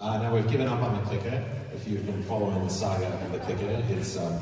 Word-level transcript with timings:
Uh, 0.00 0.16
now 0.18 0.32
we've 0.32 0.48
given 0.48 0.68
up 0.68 0.80
on 0.80 0.94
the 0.94 1.02
clicker. 1.08 1.44
If 1.74 1.88
you've 1.88 2.06
been 2.06 2.22
following 2.22 2.62
the 2.62 2.70
saga 2.70 3.06
of 3.06 3.32
the 3.32 3.40
clicker, 3.40 3.82
it's 3.88 4.16
um, 4.16 4.38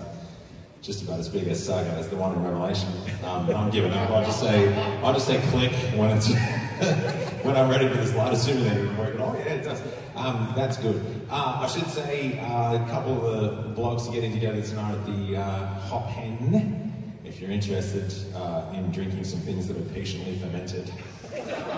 just 0.82 1.02
about 1.02 1.18
as 1.18 1.30
big 1.30 1.48
a 1.48 1.54
saga 1.54 1.88
as 1.92 2.10
the 2.10 2.16
one 2.16 2.34
in 2.34 2.44
Revelation. 2.44 2.90
Um, 3.24 3.46
but 3.46 3.56
I'm 3.56 3.70
giving 3.70 3.90
up. 3.92 4.10
I'll 4.10 4.24
just 4.24 4.38
say, 4.38 4.74
I'll 5.02 5.14
just 5.14 5.26
say 5.26 5.40
click 5.48 5.72
when 5.98 6.10
it's 6.14 6.28
when 7.42 7.56
I'm 7.56 7.70
ready 7.70 7.88
for 7.88 7.94
this 7.94 8.14
light, 8.14 8.34
assuming 8.34 8.64
that 8.64 8.76
it's 8.76 8.98
working. 8.98 9.18
Oh 9.22 9.34
yeah, 9.34 9.54
it 9.54 9.64
does. 9.64 9.80
Um, 10.14 10.52
that's 10.54 10.76
good. 10.76 11.02
Uh, 11.30 11.60
I 11.62 11.66
should 11.68 11.86
say 11.86 12.38
uh, 12.38 12.74
a 12.74 12.88
couple 12.90 13.26
of 13.26 13.74
the 13.74 13.80
blogs 13.80 14.06
are 14.10 14.12
getting 14.12 14.32
together 14.32 14.60
tonight 14.60 14.92
at 14.92 15.06
the 15.06 15.38
uh, 15.38 15.66
Hop 15.88 16.06
Hen. 16.08 16.92
If 17.24 17.40
you're 17.40 17.50
interested 17.50 18.12
uh, 18.34 18.70
in 18.74 18.90
drinking 18.92 19.24
some 19.24 19.40
things 19.40 19.68
that 19.68 19.78
are 19.78 19.94
patiently 19.94 20.36
fermented, 20.36 20.92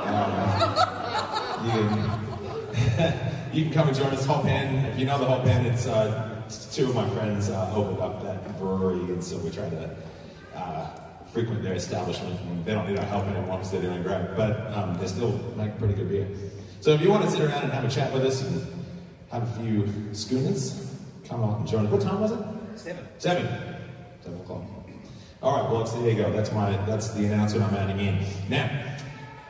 um, 0.04 0.74
you. 1.64 3.34
you 3.52 3.64
can 3.64 3.72
come 3.72 3.88
and 3.88 3.96
join 3.96 4.08
us, 4.08 4.24
Hop 4.26 4.44
Hen. 4.44 4.84
If 4.86 4.98
you 4.98 5.06
know 5.06 5.18
the 5.18 5.26
Hop 5.26 5.44
Hen, 5.44 5.66
it's 5.66 5.86
uh, 5.86 6.42
two 6.72 6.84
of 6.84 6.94
my 6.94 7.08
friends 7.10 7.48
uh, 7.48 7.72
opened 7.74 8.00
up 8.00 8.22
that 8.22 8.58
brewery, 8.58 9.00
and 9.12 9.22
so 9.22 9.38
we 9.38 9.50
try 9.50 9.68
to 9.70 9.96
uh, 10.54 10.90
frequent 11.32 11.62
their 11.62 11.74
establishment. 11.74 12.38
And 12.42 12.64
they 12.64 12.74
don't 12.74 12.88
need 12.88 12.98
our 12.98 13.04
help 13.04 13.26
anymore 13.26 13.56
because 13.56 13.70
they're 13.70 13.82
doing 13.82 14.02
great, 14.02 14.36
but 14.36 14.72
um, 14.72 14.98
they 14.98 15.06
still 15.06 15.32
make 15.56 15.78
pretty 15.78 15.94
good 15.94 16.08
beer. 16.08 16.28
So 16.80 16.92
if 16.92 17.00
you 17.00 17.10
want 17.10 17.24
to 17.24 17.30
sit 17.30 17.40
around 17.40 17.64
and 17.64 17.72
have 17.72 17.84
a 17.84 17.90
chat 17.90 18.12
with 18.12 18.24
us 18.24 18.42
and 18.42 18.66
have 19.30 19.42
a 19.42 19.62
few 19.62 20.14
schooners, 20.14 20.94
come 21.24 21.42
on 21.42 21.60
and 21.60 21.68
join 21.68 21.86
us. 21.86 21.92
What 21.92 22.02
time 22.02 22.20
was 22.20 22.32
it? 22.32 22.38
Seven. 22.76 23.06
Seven. 23.18 23.46
Seven 24.22 24.40
o'clock. 24.40 24.62
All 25.40 25.56
right, 25.56 25.70
well, 25.70 25.82
it's, 25.82 25.92
there 25.92 26.10
you 26.10 26.16
go. 26.16 26.32
That's 26.32 26.50
my 26.52 26.76
that's 26.84 27.10
the 27.10 27.24
announcement 27.26 27.70
I'm 27.70 27.78
adding 27.78 28.00
in. 28.00 28.24
Now, 28.48 28.96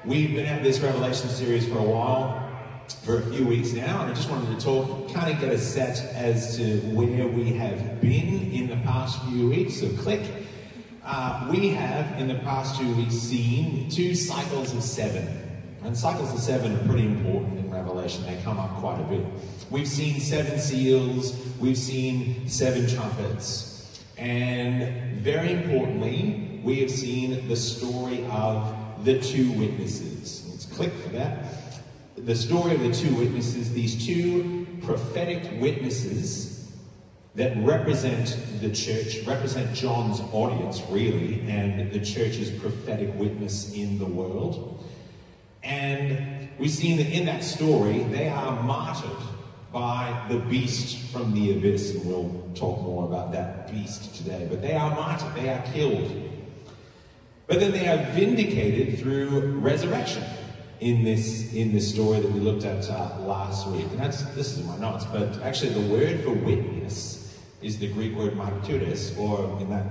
we've 0.05 0.35
been 0.35 0.45
at 0.45 0.63
this 0.63 0.81
Revelation 0.81 1.31
series 1.31 1.67
for 1.67 1.79
a 1.79 1.83
while 1.83 2.48
for 2.93 3.19
a 3.19 3.23
few 3.31 3.47
weeks 3.47 3.73
now, 3.73 4.03
and 4.03 4.11
I 4.11 4.15
just 4.15 4.31
wanted 4.31 4.59
to 4.59 4.65
talk, 4.65 5.13
kind 5.13 5.33
of 5.33 5.41
get 5.41 5.53
a 5.53 5.59
set 5.59 5.99
as 6.15 6.57
to 6.57 6.79
where 6.95 7.27
we 7.27 7.53
have 7.55 8.01
been 8.01 8.53
in 8.53 8.69
the 8.69 8.77
past 8.77 9.23
few 9.25 9.49
weeks. 9.51 9.81
So, 9.81 9.89
click. 9.97 10.23
Uh, 11.05 11.49
we 11.51 11.69
have, 11.71 12.21
in 12.21 12.29
the 12.29 12.35
past 12.37 12.79
two 12.79 12.95
weeks, 12.95 13.15
seen 13.15 13.89
two 13.89 14.15
cycles 14.15 14.75
of 14.75 14.83
seven. 14.83 15.27
And 15.83 15.97
cycles 15.97 16.33
of 16.33 16.41
seven 16.41 16.77
are 16.77 16.87
pretty 16.87 17.07
important 17.07 17.59
in 17.59 17.71
Revelation. 17.71 18.25
They 18.25 18.39
come 18.43 18.59
up 18.59 18.71
quite 18.77 19.01
a 19.01 19.05
bit. 19.05 19.25
We've 19.71 19.89
seen 19.89 20.21
seven 20.21 20.59
seals, 20.59 21.39
we've 21.59 21.79
seen 21.79 22.49
seven 22.49 22.87
trumpets. 22.87 24.03
And 24.19 25.19
very 25.19 25.53
importantly, 25.53 26.61
we 26.63 26.81
have 26.81 26.91
seen 26.91 27.49
the 27.49 27.57
story 27.57 28.27
of 28.31 29.05
the 29.05 29.21
two 29.21 29.53
witnesses. 29.53 30.47
Let's 30.51 30.67
click 30.67 30.93
for 30.93 31.11
that 31.11 31.58
the 32.25 32.35
story 32.35 32.75
of 32.75 32.81
the 32.81 32.93
two 32.93 33.15
witnesses, 33.15 33.73
these 33.73 34.07
two 34.07 34.67
prophetic 34.83 35.61
witnesses 35.61 36.73
that 37.35 37.57
represent 37.59 38.37
the 38.61 38.71
church, 38.71 39.25
represent 39.27 39.75
John's 39.75 40.21
audience, 40.33 40.83
really, 40.91 41.41
and 41.49 41.93
the 41.93 42.01
church's 42.01 42.51
prophetic 42.51 43.15
witness 43.15 43.73
in 43.75 43.99
the 43.99 44.05
world. 44.05 44.85
And 45.63 46.49
we've 46.59 46.71
seen 46.71 46.97
that 46.99 47.07
in 47.07 47.27
that 47.27 47.45
story, 47.45 48.03
they 48.05 48.29
are 48.29 48.63
martyred 48.63 49.11
by 49.73 50.27
the 50.29 50.39
beast 50.39 51.13
from 51.13 51.35
the 51.35 51.57
abyss, 51.57 51.95
and 51.95 52.05
we'll 52.07 52.51
talk 52.55 52.81
more 52.83 53.05
about 53.05 53.33
that 53.33 53.71
beast 53.71 54.15
today. 54.17 54.47
But 54.51 54.63
they 54.63 54.73
are 54.75 54.91
martyred, 54.91 55.35
they 55.35 55.51
are 55.51 55.63
killed. 55.73 56.11
But 57.47 57.61
then 57.61 57.73
they 57.73 57.89
are 57.89 58.05
vindicated 58.13 58.99
through 58.99 59.59
resurrection 59.59 60.25
in 60.81 61.05
this 61.05 61.53
in 61.55 61.73
this 61.73 61.93
story 61.93 62.21
that 62.21 62.31
we 62.31 62.41
looked 62.41 62.65
at 62.65 62.89
uh, 62.89 63.19
last 63.21 63.67
week. 63.69 63.87
And 63.91 63.99
that's 63.99 64.23
this 64.35 64.57
is 64.57 64.65
my 64.67 64.79
notes, 64.79 65.05
but 65.07 65.41
actually 65.43 65.71
the 65.71 65.93
word 65.93 66.23
for 66.23 66.33
witness 66.33 67.37
is 67.63 67.79
the 67.79 67.89
Greek 67.93 68.15
word 68.17 68.37
martyres, 68.37 69.17
or 69.19 69.61
in 69.61 69.71
that 69.71 69.85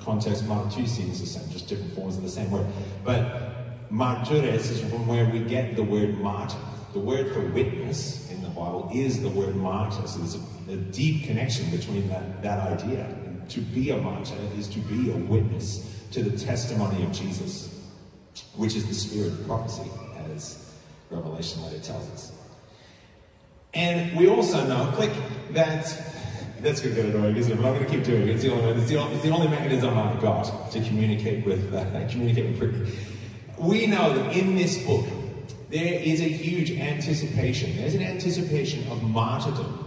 context, 0.00 0.44
martusin 0.44 1.10
is 1.10 1.20
the 1.20 1.26
same, 1.26 1.48
just 1.50 1.68
different 1.68 1.92
forms 1.94 2.16
of 2.16 2.22
the 2.22 2.28
same 2.28 2.50
word. 2.50 2.66
But 3.04 3.90
martyres 3.90 4.70
is 4.70 4.80
from 4.80 5.06
where 5.06 5.24
we 5.26 5.40
get 5.40 5.76
the 5.76 5.82
word 5.82 6.18
martyr. 6.18 6.56
The 6.92 6.98
word 6.98 7.32
for 7.32 7.40
witness 7.52 8.30
in 8.30 8.42
the 8.42 8.48
Bible 8.48 8.90
is 8.92 9.22
the 9.22 9.28
word 9.28 9.54
martyr. 9.56 10.06
So 10.06 10.18
there's 10.18 10.34
a, 10.34 10.72
a 10.72 10.76
deep 10.76 11.24
connection 11.24 11.70
between 11.70 12.08
that, 12.08 12.42
that 12.42 12.58
idea. 12.58 13.04
And 13.04 13.48
to 13.50 13.60
be 13.60 13.90
a 13.90 13.96
martyr 13.96 14.34
is 14.58 14.68
to 14.68 14.80
be 14.80 15.10
a 15.10 15.16
witness 15.16 15.88
to 16.10 16.22
the 16.22 16.36
testimony 16.36 17.02
of 17.04 17.12
Jesus, 17.12 17.80
which 18.56 18.74
is 18.74 18.86
the 18.86 18.94
spirit 18.94 19.32
of 19.32 19.46
prophecy 19.46 19.88
as 20.30 20.72
Revelation 21.10 21.62
later 21.62 21.80
tells 21.80 22.08
us. 22.10 22.32
And 23.74 24.16
we 24.16 24.28
also 24.28 24.66
know, 24.66 24.90
click, 24.94 25.12
that 25.52 25.84
that's 26.60 26.80
going 26.80 26.94
to 26.94 27.02
get 27.02 27.14
annoying, 27.14 27.36
isn't 27.36 27.52
it? 27.52 27.56
But 27.56 27.66
I'm 27.66 27.74
going 27.74 27.86
to 27.86 27.90
keep 27.90 28.04
doing 28.04 28.22
it. 28.22 28.28
It's 28.30 28.42
the 28.42 28.52
only, 28.52 28.80
it's 28.80 28.88
the 28.88 29.12
it's 29.12 29.22
the 29.22 29.30
only 29.30 29.48
mechanism 29.48 29.96
I've 29.98 30.20
got 30.20 30.70
to 30.70 30.80
communicate 30.80 31.44
with, 31.44 31.74
uh, 31.74 31.84
communicate 32.08 32.58
with. 32.60 32.96
We 33.58 33.86
know 33.86 34.12
that 34.12 34.36
in 34.36 34.54
this 34.54 34.84
book, 34.86 35.06
there 35.70 35.94
is 35.94 36.20
a 36.20 36.28
huge 36.28 36.70
anticipation. 36.72 37.76
There's 37.76 37.94
an 37.94 38.02
anticipation 38.02 38.86
of 38.90 39.02
martyrdom 39.02 39.78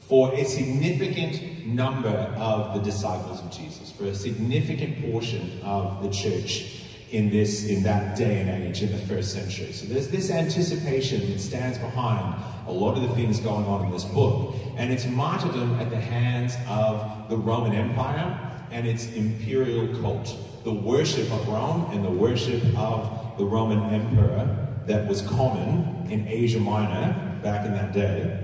for 0.00 0.32
a 0.34 0.44
significant 0.44 1.66
number 1.66 2.08
of 2.08 2.74
the 2.74 2.80
disciples 2.80 3.40
of 3.40 3.50
Jesus, 3.50 3.90
for 3.90 4.04
a 4.04 4.14
significant 4.14 5.10
portion 5.10 5.60
of 5.62 6.02
the 6.02 6.10
church 6.10 6.81
in 7.12 7.30
this 7.30 7.66
in 7.66 7.82
that 7.82 8.16
day 8.16 8.40
and 8.40 8.48
age 8.48 8.82
in 8.82 8.90
the 8.90 8.98
first 8.98 9.32
century. 9.32 9.72
So 9.72 9.86
there's 9.86 10.08
this 10.08 10.30
anticipation 10.30 11.30
that 11.30 11.38
stands 11.38 11.78
behind 11.78 12.42
a 12.66 12.72
lot 12.72 12.96
of 12.96 13.02
the 13.02 13.14
things 13.14 13.38
going 13.38 13.66
on 13.66 13.84
in 13.84 13.92
this 13.92 14.04
book, 14.04 14.54
and 14.76 14.92
it's 14.92 15.06
martyrdom 15.06 15.78
at 15.78 15.90
the 15.90 16.00
hands 16.00 16.56
of 16.68 17.28
the 17.28 17.36
Roman 17.36 17.72
Empire 17.74 18.50
and 18.70 18.86
its 18.86 19.12
imperial 19.12 19.88
cult, 20.00 20.36
the 20.64 20.72
worship 20.72 21.30
of 21.30 21.46
Rome 21.48 21.90
and 21.92 22.04
the 22.04 22.10
worship 22.10 22.62
of 22.78 23.36
the 23.36 23.44
Roman 23.44 23.82
emperor 23.92 24.68
that 24.86 25.06
was 25.06 25.22
common 25.22 26.06
in 26.10 26.26
Asia 26.26 26.60
Minor 26.60 27.38
back 27.42 27.66
in 27.66 27.72
that 27.72 27.92
day. 27.92 28.38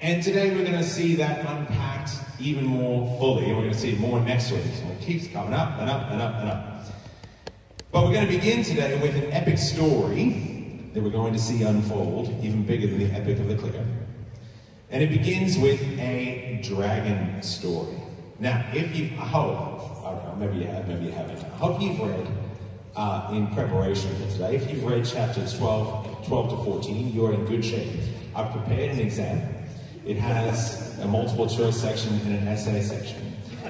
And 0.00 0.22
today 0.22 0.50
we're 0.50 0.64
going 0.64 0.78
to 0.78 0.84
see 0.84 1.14
that 1.16 1.46
unpacked 1.46 2.10
even 2.40 2.64
more 2.64 3.18
fully, 3.18 3.46
and 3.46 3.56
we're 3.56 3.62
going 3.62 3.74
to 3.74 3.78
see 3.78 3.94
more 3.94 4.20
next 4.20 4.50
week. 4.50 4.62
So 4.74 4.88
it 4.88 5.00
keeps 5.00 5.26
coming 5.28 5.54
up 5.54 5.78
and 5.78 5.88
up 5.88 6.10
and 6.10 6.20
up 6.20 6.34
and 6.34 6.48
up. 6.48 6.72
But 7.96 8.04
we're 8.04 8.12
going 8.12 8.26
to 8.26 8.34
begin 8.34 8.62
today 8.62 9.00
with 9.00 9.14
an 9.16 9.32
epic 9.32 9.56
story 9.56 10.82
that 10.92 11.02
we're 11.02 11.08
going 11.08 11.32
to 11.32 11.38
see 11.38 11.62
unfold, 11.62 12.28
even 12.44 12.62
bigger 12.62 12.86
than 12.86 12.98
the 12.98 13.06
epic 13.06 13.38
of 13.38 13.48
the 13.48 13.56
clicker. 13.56 13.86
And 14.90 15.02
it 15.02 15.08
begins 15.08 15.56
with 15.56 15.80
a 15.98 16.60
dragon 16.62 17.42
story. 17.42 17.96
Now, 18.38 18.62
if 18.74 18.94
you, 18.94 19.06
I 19.18 19.24
hope, 19.24 20.36
maybe 20.36 20.58
you 20.58 20.66
have, 20.66 20.86
maybe 20.86 21.06
you 21.06 21.10
haven't. 21.10 21.38
I 21.38 21.56
hope 21.56 21.80
you've 21.80 21.98
read 21.98 22.26
uh, 22.96 23.30
in 23.32 23.46
preparation 23.54 24.14
for 24.16 24.30
today. 24.30 24.56
If 24.56 24.70
you've 24.70 24.84
read 24.84 25.06
chapters 25.06 25.56
12, 25.56 26.26
12 26.26 26.50
to 26.50 26.64
14, 26.66 27.14
you're 27.14 27.32
in 27.32 27.46
good 27.46 27.64
shape. 27.64 27.98
I've 28.34 28.52
prepared 28.52 28.90
an 28.90 28.98
exam. 29.00 29.40
It 30.04 30.18
has 30.18 30.98
a 30.98 31.08
multiple 31.08 31.48
choice 31.48 31.80
section 31.80 32.12
and 32.26 32.40
an 32.40 32.46
essay 32.48 32.82
section 32.82 33.25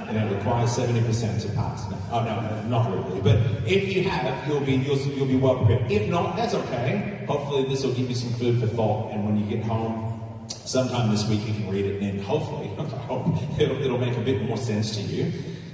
and 0.08 0.16
it 0.16 0.36
requires 0.36 0.70
70% 0.70 1.42
to 1.42 1.48
pass. 1.54 1.90
No, 1.90 1.98
oh 2.12 2.24
no, 2.24 2.62
not 2.68 2.90
really. 2.90 3.20
But 3.20 3.36
if 3.66 3.94
you 3.94 4.04
have, 4.04 4.46
you'll 4.48 4.60
be 4.60 4.74
you'll, 4.74 4.98
you'll 4.98 5.26
be 5.26 5.36
well 5.36 5.56
prepared. 5.56 5.90
If 5.90 6.08
not, 6.08 6.36
that's 6.36 6.54
okay. 6.54 7.24
Hopefully 7.26 7.64
this 7.64 7.84
will 7.84 7.92
give 7.92 8.08
you 8.08 8.14
some 8.14 8.32
food 8.34 8.60
for 8.60 8.66
thought, 8.66 9.12
and 9.12 9.24
when 9.24 9.36
you 9.36 9.44
get 9.44 9.64
home, 9.64 10.46
sometime 10.48 11.10
this 11.10 11.28
week 11.28 11.46
you 11.46 11.54
can 11.54 11.70
read 11.70 11.84
it, 11.84 12.02
and 12.02 12.20
hopefully, 12.22 12.70
I 12.78 12.82
hope 12.82 13.60
it'll, 13.60 13.82
it'll 13.82 13.98
make 13.98 14.16
a 14.16 14.20
bit 14.20 14.42
more 14.42 14.56
sense 14.56 14.96
to 14.96 15.02
you, 15.02 15.32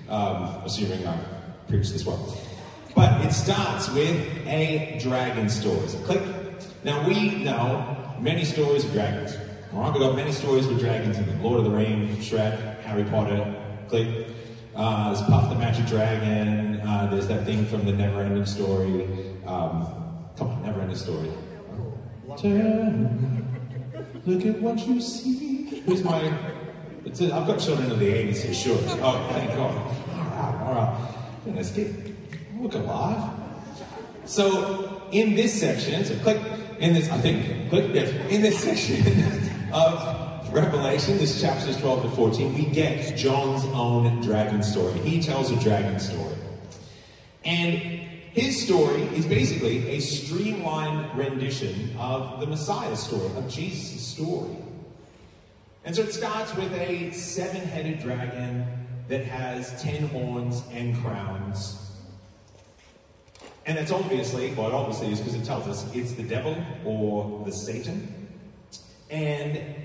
um, 0.09 0.63
assuming 0.65 1.07
I 1.07 1.19
preach 1.69 1.91
this 1.91 2.07
well. 2.07 2.37
But 2.95 3.25
it 3.25 3.33
starts 3.33 3.89
with 3.91 4.47
a 4.47 4.99
dragon 5.01 5.49
story. 5.49 5.89
So 5.89 5.99
click. 6.01 6.23
Now 6.85 7.07
we 7.07 7.45
know 7.45 8.15
many 8.21 8.45
stories 8.45 8.85
of 8.85 8.93
dragons. 8.93 9.37
All 9.73 9.81
right, 9.81 9.93
we've 9.93 10.03
got 10.03 10.15
many 10.15 10.33
stories 10.33 10.67
with 10.67 10.81
dragons 10.81 11.17
in 11.17 11.27
them. 11.27 11.43
Lord 11.43 11.61
of 11.61 11.65
the 11.65 11.71
Rings, 11.71 12.29
Shrek, 12.29 12.81
Harry 12.83 13.05
Potter, 13.05 13.62
click. 13.93 14.27
Uh, 14.75 15.13
there's 15.13 15.21
Puff 15.29 15.51
the 15.51 15.55
Magic 15.55 15.85
Dragon. 15.85 16.81
Uh, 16.81 17.09
there's 17.11 17.29
that 17.29 17.45
thing 17.45 17.67
from 17.67 17.85
the 17.85 17.93
Never 17.93 18.23
Ending 18.23 18.47
Story. 18.47 19.05
Um, 19.45 19.87
come 20.39 20.49
on, 20.49 20.63
Never 20.63 20.81
Ending 20.81 20.97
Story. 20.97 21.31
Turn, 22.39 23.45
look 24.25 24.47
at 24.47 24.63
what 24.63 24.79
you 24.87 24.99
see. 24.99 25.83
Who's 25.85 26.03
my? 26.03 26.21
A, 26.21 26.33
I've 27.05 27.47
got 27.47 27.61
children 27.61 27.91
of 27.91 27.99
the 27.99 28.07
80s 28.07 28.37
here, 28.39 28.55
sure. 28.55 28.79
Oh, 29.03 29.29
thank 29.35 29.51
God. 29.51 29.77
All 29.77 30.25
right, 30.25 30.63
all 30.63 30.75
right. 30.75 31.55
Let's 31.55 31.71
get 31.73 31.93
look 32.59 32.73
alive. 32.73 33.31
So 34.25 35.03
in 35.13 35.35
this 35.35 35.61
section, 35.61 36.03
so 36.07 36.17
click 36.21 36.41
in 36.79 36.95
this. 36.95 37.11
I 37.11 37.19
think 37.19 37.69
click 37.69 37.91
yes. 37.93 38.09
In 38.33 38.41
this 38.41 38.59
section 38.59 39.05
of 39.75 40.12
Revelation, 40.53 41.17
this 41.17 41.41
chapters 41.41 41.79
12 41.79 42.03
to 42.03 42.11
14, 42.11 42.55
we 42.55 42.67
get 42.67 43.17
John's 43.17 43.65
own 43.75 44.21
dragon 44.21 44.63
story. 44.63 44.99
He 45.01 45.23
tells 45.23 45.51
a 45.51 45.57
dragon 45.57 45.99
story. 45.99 46.37
And 47.45 47.79
his 47.79 48.63
story 48.63 49.03
is 49.17 49.25
basically 49.25 49.89
a 49.89 50.01
streamlined 50.01 51.17
rendition 51.17 51.97
of 51.99 52.41
the 52.41 52.47
Messiah 52.47 52.95
story, 52.97 53.31
of 53.37 53.49
Jesus' 53.49 54.05
story. 54.07 54.57
And 55.85 55.97
so 55.97 56.03
it 56.03 56.13
starts 56.13 56.55
with 56.55 56.73
a 56.75 57.13
seven 57.13 57.63
headed 57.63 58.01
dragon 58.01 58.67
that 59.09 59.25
has 59.25 59.83
ten 59.83 60.07
horns 60.09 60.63
and 60.71 60.97
crowns. 61.03 61.91
And 63.65 63.79
that's 63.79 63.91
obviously, 63.91 64.53
well, 64.53 64.69
it 64.69 64.75
obviously 64.75 65.13
is 65.13 65.19
because 65.19 65.35
it 65.35 65.45
tells 65.45 65.67
us 65.67 65.95
it's 65.95 66.13
the 66.13 66.23
devil 66.23 66.57
or 66.85 67.43
the 67.47 67.53
Satan. 67.53 68.29
And 69.11 69.83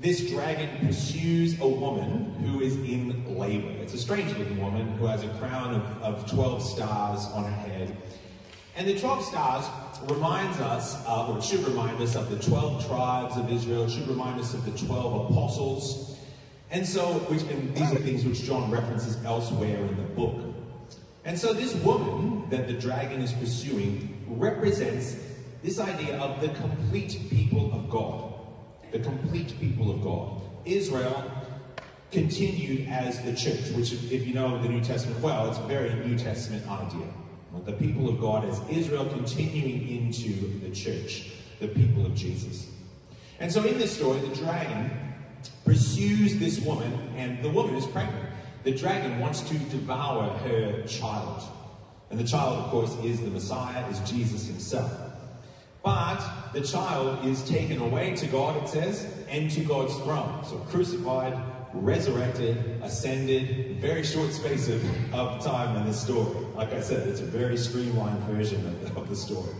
this 0.00 0.28
dragon 0.28 0.86
pursues 0.86 1.58
a 1.60 1.66
woman 1.66 2.34
who 2.44 2.60
is 2.60 2.74
in 2.76 3.38
labor. 3.38 3.70
It's 3.80 3.94
a 3.94 3.98
strange 3.98 4.36
looking 4.36 4.60
woman 4.60 4.88
who 4.98 5.06
has 5.06 5.22
a 5.22 5.28
crown 5.34 5.74
of, 5.74 6.02
of 6.02 6.30
12 6.30 6.62
stars 6.62 7.26
on 7.26 7.44
her 7.44 7.68
head. 7.68 7.96
And 8.76 8.88
the 8.88 8.98
12 8.98 9.24
stars 9.24 9.66
reminds 10.10 10.58
us, 10.58 10.96
or 11.06 11.40
should 11.40 11.60
remind 11.60 12.02
us 12.02 12.16
of 12.16 12.28
the 12.28 12.38
12 12.38 12.86
tribes 12.86 13.36
of 13.36 13.50
Israel, 13.52 13.84
it 13.84 13.90
should 13.90 14.08
remind 14.08 14.40
us 14.40 14.52
of 14.52 14.64
the 14.64 14.86
12 14.86 15.30
apostles. 15.30 16.18
And 16.72 16.84
so, 16.84 17.20
which, 17.28 17.42
and 17.42 17.74
these 17.76 17.92
are 17.92 18.00
things 18.00 18.24
which 18.24 18.42
John 18.42 18.70
references 18.72 19.22
elsewhere 19.24 19.76
in 19.78 19.96
the 19.96 20.02
book. 20.02 20.56
And 21.24 21.38
so, 21.38 21.52
this 21.52 21.72
woman 21.76 22.50
that 22.50 22.66
the 22.66 22.72
dragon 22.72 23.22
is 23.22 23.32
pursuing 23.32 24.24
represents 24.26 25.16
this 25.62 25.78
idea 25.78 26.18
of 26.18 26.40
the 26.40 26.48
complete 26.48 27.30
people 27.30 27.72
of 27.72 27.88
God 27.88 28.33
the 28.94 29.00
complete 29.00 29.58
people 29.58 29.90
of 29.90 30.00
God. 30.02 30.40
Israel 30.64 31.28
continued 32.12 32.88
as 32.88 33.20
the 33.24 33.34
church, 33.34 33.68
which, 33.72 33.92
if 33.92 34.24
you 34.24 34.32
know 34.32 34.62
the 34.62 34.68
New 34.68 34.80
Testament 34.84 35.20
well, 35.20 35.50
it's 35.50 35.58
a 35.58 35.62
very 35.62 35.92
New 36.06 36.16
Testament 36.16 36.64
idea. 36.70 37.08
The 37.64 37.72
people 37.72 38.08
of 38.08 38.20
God 38.20 38.48
as 38.48 38.60
Israel 38.70 39.06
continuing 39.06 39.88
into 39.88 40.60
the 40.60 40.70
church, 40.70 41.32
the 41.58 41.66
people 41.66 42.06
of 42.06 42.14
Jesus. 42.14 42.68
And 43.40 43.52
so 43.52 43.64
in 43.64 43.78
this 43.78 43.96
story, 43.96 44.20
the 44.20 44.34
dragon 44.36 44.92
pursues 45.64 46.38
this 46.38 46.60
woman, 46.60 46.92
and 47.16 47.42
the 47.42 47.50
woman 47.50 47.74
is 47.74 47.86
pregnant. 47.86 48.28
The 48.62 48.76
dragon 48.76 49.18
wants 49.18 49.40
to 49.40 49.58
devour 49.58 50.38
her 50.38 50.82
child. 50.86 51.42
And 52.10 52.20
the 52.20 52.24
child, 52.24 52.64
of 52.64 52.70
course, 52.70 52.94
is 53.02 53.20
the 53.20 53.30
Messiah, 53.30 53.88
is 53.88 53.98
Jesus 54.08 54.46
himself. 54.46 55.03
But 55.84 56.52
the 56.54 56.62
child 56.62 57.26
is 57.26 57.46
taken 57.46 57.78
away 57.80 58.16
to 58.16 58.26
God, 58.26 58.62
it 58.62 58.68
says, 58.68 59.06
and 59.28 59.50
to 59.50 59.60
God's 59.60 59.94
throne. 59.98 60.42
So 60.44 60.56
crucified, 60.70 61.38
resurrected, 61.74 62.80
ascended, 62.82 63.80
very 63.80 64.02
short 64.02 64.32
space 64.32 64.68
of, 64.68 65.14
of 65.14 65.44
time 65.44 65.76
in 65.76 65.84
this 65.86 66.00
story. 66.00 66.46
Like 66.56 66.72
I 66.72 66.80
said, 66.80 67.06
it's 67.06 67.20
a 67.20 67.26
very 67.26 67.58
streamlined 67.58 68.18
version 68.20 68.66
of 68.66 68.80
the, 68.80 69.00
of 69.00 69.10
the 69.10 69.16
story. 69.16 69.52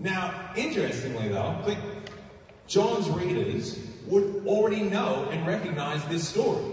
Now, 0.00 0.50
interestingly 0.56 1.28
though, 1.28 1.76
John's 2.66 3.08
readers 3.08 3.78
would 4.06 4.44
already 4.46 4.82
know 4.82 5.28
and 5.30 5.46
recognize 5.46 6.04
this 6.06 6.26
story. 6.26 6.64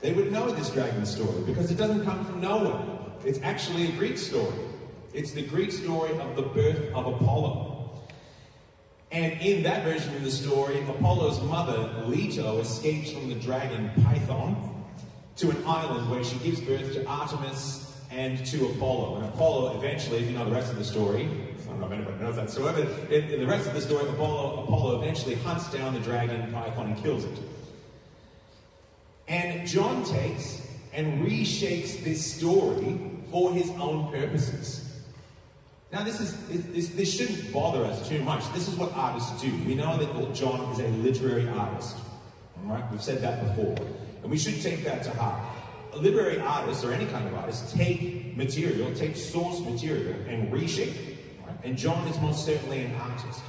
They 0.00 0.12
would 0.12 0.30
know 0.30 0.50
this 0.52 0.70
dragon 0.70 1.04
story 1.04 1.42
because 1.46 1.72
it 1.72 1.78
doesn't 1.78 2.04
come 2.04 2.24
from 2.24 2.40
nowhere. 2.40 2.80
It's 3.24 3.40
actually 3.42 3.88
a 3.88 3.92
Greek 3.92 4.18
story. 4.18 4.54
It's 5.14 5.30
the 5.30 5.42
Greek 5.42 5.70
story 5.70 6.10
of 6.18 6.34
the 6.34 6.42
birth 6.42 6.92
of 6.92 7.06
Apollo. 7.06 8.02
And 9.12 9.40
in 9.40 9.62
that 9.62 9.84
version 9.84 10.12
of 10.16 10.24
the 10.24 10.30
story, 10.30 10.80
Apollo's 10.88 11.40
mother, 11.42 12.04
Leto, 12.04 12.58
escapes 12.58 13.12
from 13.12 13.28
the 13.28 13.36
dragon 13.36 13.92
Python 14.02 14.84
to 15.36 15.50
an 15.50 15.62
island 15.64 16.10
where 16.10 16.24
she 16.24 16.36
gives 16.38 16.60
birth 16.60 16.94
to 16.94 17.06
Artemis 17.06 17.96
and 18.10 18.44
to 18.46 18.66
Apollo. 18.66 19.18
And 19.18 19.26
Apollo 19.26 19.76
eventually, 19.78 20.18
if 20.18 20.28
you 20.28 20.36
know 20.36 20.44
the 20.44 20.50
rest 20.50 20.72
of 20.72 20.78
the 20.78 20.84
story, 20.84 21.28
I 21.28 21.66
don't 21.68 21.78
know 21.78 21.86
if 21.86 21.92
anybody 21.92 22.20
knows 22.20 22.34
that 22.34 22.50
story, 22.50 22.72
but 22.72 23.12
in, 23.12 23.30
in 23.30 23.38
the 23.38 23.46
rest 23.46 23.68
of 23.68 23.74
the 23.74 23.80
story, 23.80 24.08
Apollo, 24.08 24.64
Apollo 24.64 25.00
eventually 25.00 25.36
hunts 25.36 25.70
down 25.70 25.94
the 25.94 26.00
dragon 26.00 26.52
Python 26.52 26.86
and 26.86 27.00
kills 27.00 27.22
it. 27.22 27.38
And 29.28 29.64
John 29.68 30.04
takes 30.04 30.60
and 30.92 31.24
reshapes 31.24 32.02
this 32.02 32.34
story 32.34 32.98
for 33.30 33.52
his 33.52 33.70
own 33.78 34.10
purposes. 34.10 34.83
Now, 35.94 36.02
this, 36.02 36.18
is, 36.18 36.36
this, 36.72 36.88
this 36.88 37.16
shouldn't 37.16 37.52
bother 37.52 37.84
us 37.84 38.08
too 38.08 38.20
much. 38.24 38.52
This 38.52 38.66
is 38.66 38.74
what 38.74 38.92
artists 38.96 39.40
do. 39.40 39.48
We 39.64 39.76
know 39.76 39.96
that 39.96 40.34
John 40.34 40.72
is 40.72 40.80
a 40.80 40.88
literary 40.88 41.48
artist. 41.48 41.96
All 42.58 42.74
right? 42.74 42.82
We've 42.90 43.00
said 43.00 43.22
that 43.22 43.44
before. 43.46 43.76
And 44.22 44.28
we 44.28 44.36
should 44.36 44.60
take 44.60 44.82
that 44.82 45.04
to 45.04 45.10
heart. 45.10 45.40
A 45.92 45.98
literary 45.98 46.40
artist, 46.40 46.84
or 46.84 46.92
any 46.92 47.06
kind 47.06 47.28
of 47.28 47.34
artist, 47.34 47.76
take 47.76 48.36
material, 48.36 48.92
take 48.92 49.14
source 49.16 49.60
material, 49.60 50.16
and 50.26 50.52
reshape 50.52 50.96
it. 50.96 51.16
Right? 51.46 51.56
And 51.62 51.78
John 51.78 52.08
is 52.08 52.20
most 52.20 52.44
certainly 52.44 52.82
an 52.82 52.96
artist. 52.96 53.40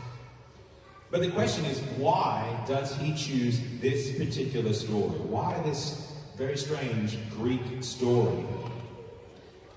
But 1.10 1.22
the 1.22 1.32
question 1.32 1.66
is, 1.66 1.80
why 1.98 2.64
does 2.68 2.96
he 2.98 3.16
choose 3.16 3.60
this 3.82 4.20
particular 4.20 4.74
story? 4.74 5.18
Why 5.18 5.60
this 5.64 6.14
very 6.38 6.58
strange 6.58 7.18
Greek 7.32 7.64
story 7.82 8.46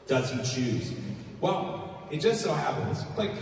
does 0.06 0.31
he 0.31 0.43
choose? 0.43 0.93
Well, 1.41 1.88
it 2.10 2.20
just 2.20 2.43
so 2.43 2.52
happens, 2.52 3.05
like, 3.16 3.32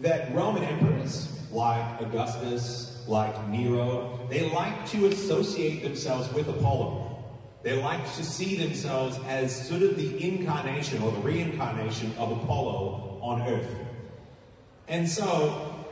that 0.00 0.34
Roman 0.34 0.64
emperors, 0.64 1.28
like 1.52 2.00
Augustus, 2.00 3.04
like 3.06 3.48
Nero, 3.48 4.18
they 4.28 4.50
like 4.50 4.88
to 4.90 5.06
associate 5.06 5.82
themselves 5.82 6.32
with 6.32 6.48
Apollo. 6.48 7.08
They 7.62 7.80
like 7.80 8.04
to 8.14 8.24
see 8.24 8.56
themselves 8.56 9.18
as 9.26 9.68
sort 9.68 9.82
of 9.82 9.96
the 9.96 10.20
incarnation 10.22 11.02
or 11.02 11.12
the 11.12 11.20
reincarnation 11.20 12.12
of 12.18 12.32
Apollo 12.32 13.20
on 13.22 13.42
Earth. 13.42 13.74
And 14.88 15.08
so, 15.08 15.84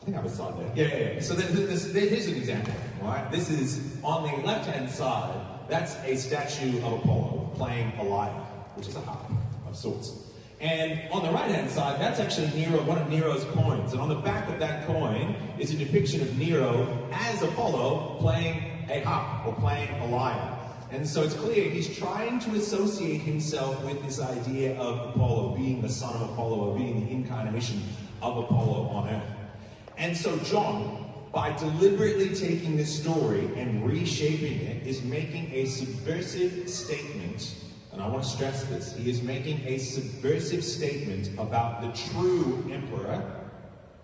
I 0.00 0.04
think 0.04 0.16
I 0.16 0.20
was 0.20 0.38
on 0.38 0.56
there. 0.58 0.72
Yeah, 0.76 0.96
yeah, 0.96 1.12
yeah. 1.14 1.20
So 1.20 1.34
here's 1.34 2.26
an 2.28 2.36
example, 2.36 2.74
right? 3.02 3.30
This 3.32 3.50
is 3.50 3.96
on 4.04 4.22
the 4.22 4.46
left-hand 4.46 4.88
side, 4.88 5.34
that's 5.68 5.96
a 6.04 6.16
statue 6.16 6.78
of 6.78 6.92
Apollo 6.92 7.52
playing 7.56 7.92
a 7.98 8.04
lyre, 8.04 8.30
which 8.76 8.88
is 8.88 8.96
a 8.96 9.00
harp 9.00 9.30
of 9.66 9.76
sorts. 9.76 10.29
And 10.60 11.00
on 11.10 11.22
the 11.22 11.30
right 11.30 11.50
hand 11.50 11.70
side, 11.70 11.98
that's 11.98 12.20
actually 12.20 12.48
Nero, 12.48 12.82
one 12.82 12.98
of 12.98 13.08
Nero's 13.08 13.44
coins. 13.44 13.92
And 13.92 14.00
on 14.00 14.10
the 14.10 14.14
back 14.16 14.46
of 14.50 14.58
that 14.58 14.86
coin 14.86 15.34
is 15.58 15.72
a 15.72 15.76
depiction 15.76 16.20
of 16.20 16.36
Nero 16.38 17.08
as 17.12 17.42
Apollo 17.42 18.18
playing 18.20 18.86
a 18.90 19.00
harp 19.00 19.46
or 19.46 19.54
playing 19.54 19.88
a 20.02 20.06
lyre. 20.06 20.58
And 20.92 21.08
so 21.08 21.22
it's 21.22 21.34
clear 21.34 21.70
he's 21.70 21.96
trying 21.96 22.40
to 22.40 22.50
associate 22.56 23.22
himself 23.22 23.82
with 23.84 24.04
this 24.04 24.20
idea 24.20 24.76
of 24.78 25.14
Apollo 25.14 25.56
being 25.56 25.80
the 25.80 25.88
son 25.88 26.14
of 26.14 26.30
Apollo 26.30 26.58
or 26.58 26.76
being 26.76 27.06
the 27.06 27.10
incarnation 27.10 27.82
of 28.20 28.36
Apollo 28.36 28.88
on 28.88 29.08
earth. 29.08 29.22
And 29.96 30.14
so 30.14 30.36
John, 30.38 31.06
by 31.32 31.56
deliberately 31.56 32.34
taking 32.34 32.76
this 32.76 33.00
story 33.00 33.48
and 33.56 33.86
reshaping 33.86 34.60
it, 34.60 34.86
is 34.86 35.02
making 35.02 35.50
a 35.52 35.64
subversive 35.66 36.68
statement 36.68 37.54
and 37.92 38.00
I 38.00 38.08
want 38.08 38.22
to 38.22 38.28
stress 38.28 38.64
this, 38.64 38.94
he 38.94 39.10
is 39.10 39.22
making 39.22 39.66
a 39.66 39.78
subversive 39.78 40.64
statement 40.64 41.30
about 41.38 41.82
the 41.82 41.88
true 42.10 42.68
emperor 42.72 43.22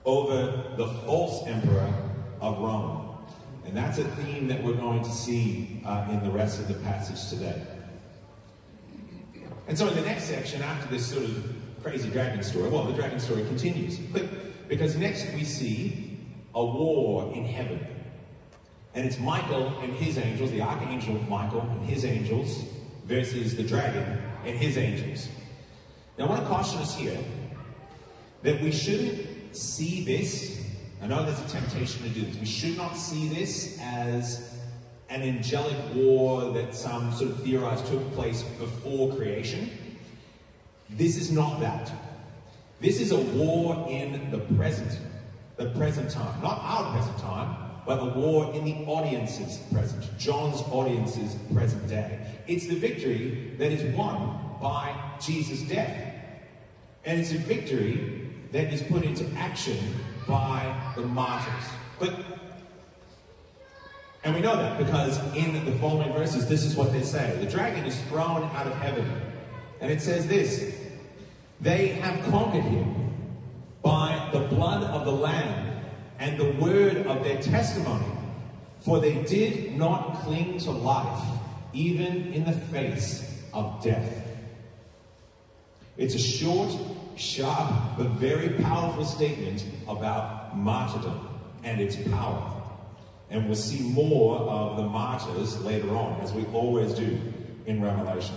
over 0.04 0.74
the 0.76 0.88
false 1.04 1.46
emperor 1.46 1.92
of 2.40 2.58
Rome. 2.58 3.18
And 3.64 3.76
that's 3.76 3.98
a 3.98 4.04
theme 4.04 4.48
that 4.48 4.62
we're 4.62 4.74
going 4.74 5.02
to 5.02 5.10
see 5.10 5.82
uh, 5.84 6.06
in 6.10 6.22
the 6.22 6.30
rest 6.30 6.60
of 6.60 6.68
the 6.68 6.74
passage 6.74 7.28
today. 7.30 7.62
And 9.68 9.76
so 9.76 9.88
in 9.88 9.94
the 9.94 10.02
next 10.02 10.24
section, 10.24 10.62
after 10.62 10.88
this 10.88 11.06
sort 11.06 11.24
of 11.24 11.54
crazy 11.82 12.08
dragon 12.10 12.42
story, 12.42 12.68
well, 12.68 12.84
the 12.84 12.92
dragon 12.92 13.18
story 13.18 13.44
continues. 13.44 13.98
But, 13.98 14.24
Because 14.68 14.96
next 14.96 15.32
we 15.32 15.44
see 15.44 16.18
a 16.54 16.64
war 16.64 17.32
in 17.34 17.44
heaven. 17.44 17.84
And 18.94 19.04
it's 19.04 19.18
Michael 19.18 19.78
and 19.80 19.92
his 19.92 20.18
angels, 20.18 20.50
the 20.50 20.62
archangel 20.62 21.14
Michael 21.28 21.60
and 21.60 21.84
his 21.88 22.04
angels, 22.04 22.64
versus 23.06 23.56
the 23.56 23.62
dragon 23.62 24.18
and 24.44 24.56
his 24.56 24.76
angels. 24.76 25.28
Now, 26.18 26.26
I 26.26 26.28
want 26.28 26.42
to 26.42 26.48
caution 26.48 26.78
us 26.80 26.94
here 26.96 27.18
that 28.42 28.60
we 28.60 28.72
shouldn't 28.72 29.56
see 29.56 30.04
this. 30.04 30.60
I 31.02 31.06
know 31.06 31.25
there's 31.25 31.40
a 31.40 31.48
temptation 31.48 32.02
to 32.02 32.08
do 32.08 32.22
this. 32.22 32.36
We 32.36 32.46
should 32.46 32.76
not 32.76 32.96
see 32.96 33.28
this 33.28 33.78
as 33.80 34.54
an 35.08 35.22
angelic 35.22 35.76
war 35.94 36.52
that 36.52 36.75
some 36.75 37.12
sort 37.12 37.30
of 37.30 37.42
theorize 37.42 37.82
took 37.88 38.12
place 38.12 38.42
before 38.42 39.14
creation. 39.14 39.70
This 40.90 41.16
is 41.16 41.30
not 41.30 41.60
that. 41.60 41.92
This 42.80 43.00
is 43.00 43.12
a 43.12 43.18
war 43.18 43.86
in 43.88 44.30
the 44.30 44.38
present, 44.56 45.00
the 45.56 45.70
present 45.70 46.10
time, 46.10 46.42
not 46.42 46.58
our 46.62 46.92
present 46.92 47.18
time, 47.18 47.65
but 47.86 48.04
the 48.04 48.18
war 48.18 48.52
in 48.52 48.64
the 48.64 48.74
audience's 48.86 49.58
present, 49.72 50.04
John's 50.18 50.60
audience's 50.72 51.36
present 51.54 51.88
day. 51.88 52.18
It's 52.48 52.66
the 52.66 52.74
victory 52.74 53.54
that 53.58 53.70
is 53.70 53.94
won 53.96 54.38
by 54.60 54.94
Jesus' 55.20 55.62
death. 55.62 56.14
And 57.04 57.20
it's 57.20 57.30
a 57.30 57.38
victory 57.38 58.28
that 58.50 58.72
is 58.72 58.82
put 58.82 59.04
into 59.04 59.24
action 59.36 59.78
by 60.26 60.92
the 60.96 61.02
martyrs. 61.02 61.64
But 62.00 62.12
and 64.24 64.34
we 64.34 64.40
know 64.40 64.56
that 64.56 64.76
because 64.76 65.18
in 65.36 65.64
the 65.64 65.70
following 65.78 66.12
verses, 66.12 66.48
this 66.48 66.64
is 66.64 66.74
what 66.74 66.90
they 66.90 67.02
say. 67.02 67.38
The 67.40 67.48
dragon 67.48 67.84
is 67.84 67.96
thrown 68.08 68.42
out 68.56 68.66
of 68.66 68.74
heaven, 68.74 69.08
And 69.80 69.92
it 69.92 70.00
says 70.00 70.26
this 70.26 70.74
They 71.60 71.88
have 71.88 72.24
conquered 72.24 72.64
him 72.64 73.14
by 73.82 74.28
the 74.32 74.40
blood 74.40 74.82
of 74.82 75.04
the 75.04 75.12
Lamb 75.12 75.65
and 76.18 76.38
the 76.38 76.52
word 76.52 77.06
of 77.06 77.23
their 77.25 77.40
testimony, 77.40 78.06
for 78.80 79.00
they 79.00 79.23
did 79.25 79.76
not 79.76 80.20
cling 80.23 80.58
to 80.58 80.70
life, 80.70 81.25
even 81.73 82.32
in 82.32 82.44
the 82.44 82.52
face 82.52 83.42
of 83.52 83.82
death. 83.82 84.23
It's 85.96 86.14
a 86.14 86.18
short, 86.18 86.75
sharp, 87.16 87.73
but 87.96 88.08
very 88.11 88.50
powerful 88.62 89.04
statement 89.04 89.64
about 89.88 90.56
martyrdom 90.56 91.28
and 91.64 91.80
its 91.80 91.96
power. 91.96 92.52
And 93.30 93.46
we'll 93.46 93.56
see 93.56 93.82
more 93.90 94.38
of 94.38 94.76
the 94.76 94.85
martyrs 94.85 95.61
later 95.62 95.90
on, 95.90 96.20
as 96.20 96.32
we 96.32 96.44
always 96.46 96.94
do 96.94 97.18
in 97.66 97.82
Revelation. 97.82 98.37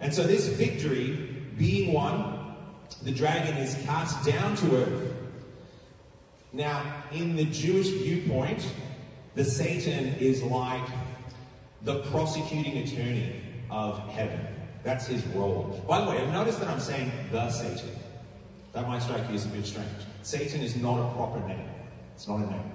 And 0.00 0.12
so, 0.12 0.24
this 0.24 0.48
victory 0.48 1.12
being 1.56 1.92
won, 1.92 2.56
the 3.02 3.12
dragon 3.12 3.56
is 3.56 3.74
cast 3.84 4.26
down 4.26 4.56
to 4.56 4.76
earth. 4.76 5.12
Now, 6.52 7.04
in 7.12 7.36
the 7.36 7.44
Jewish 7.44 7.88
viewpoint, 7.88 8.66
the 9.34 9.44
Satan 9.44 10.14
is 10.18 10.42
like 10.42 10.86
the 11.82 12.00
prosecuting 12.04 12.78
attorney 12.78 13.40
of 13.70 13.98
heaven. 14.08 14.46
That's 14.82 15.06
his 15.06 15.24
role. 15.28 15.82
By 15.86 16.04
the 16.04 16.10
way, 16.10 16.18
I've 16.18 16.32
noticed 16.32 16.58
that 16.60 16.68
I'm 16.68 16.80
saying 16.80 17.12
the 17.30 17.50
Satan. 17.50 17.90
That 18.72 18.88
might 18.88 19.02
strike 19.02 19.28
you 19.28 19.34
as 19.34 19.46
a 19.46 19.48
bit 19.48 19.66
strange. 19.66 19.88
Satan 20.22 20.60
is 20.60 20.76
not 20.76 20.98
a 20.98 21.14
proper 21.14 21.40
name. 21.46 21.68
It's 22.14 22.26
not 22.26 22.36
a 22.36 22.50
name. 22.50 22.72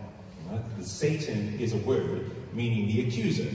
Right? 0.49 0.77
The 0.77 0.85
Satan 0.85 1.59
is 1.59 1.73
a 1.73 1.77
word 1.77 2.31
meaning 2.53 2.87
the 2.87 3.07
accuser. 3.07 3.49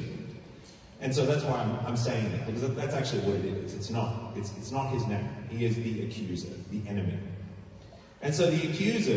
And 1.00 1.14
so 1.14 1.24
that's 1.24 1.44
why 1.44 1.60
I'm, 1.60 1.86
I'm 1.86 1.96
saying 1.96 2.30
that, 2.32 2.46
because 2.46 2.74
that's 2.74 2.94
actually 2.94 3.22
what 3.22 3.36
it 3.36 3.46
is. 3.46 3.74
It's 3.74 3.90
not. 3.90 4.36
It's, 4.36 4.52
it's 4.58 4.70
not 4.70 4.90
his 4.90 5.06
name. 5.06 5.26
He 5.48 5.64
is 5.64 5.76
the 5.76 6.04
accuser, 6.04 6.50
the 6.70 6.86
enemy. 6.88 7.18
And 8.20 8.34
so 8.34 8.50
the 8.50 8.68
accuser, 8.68 9.16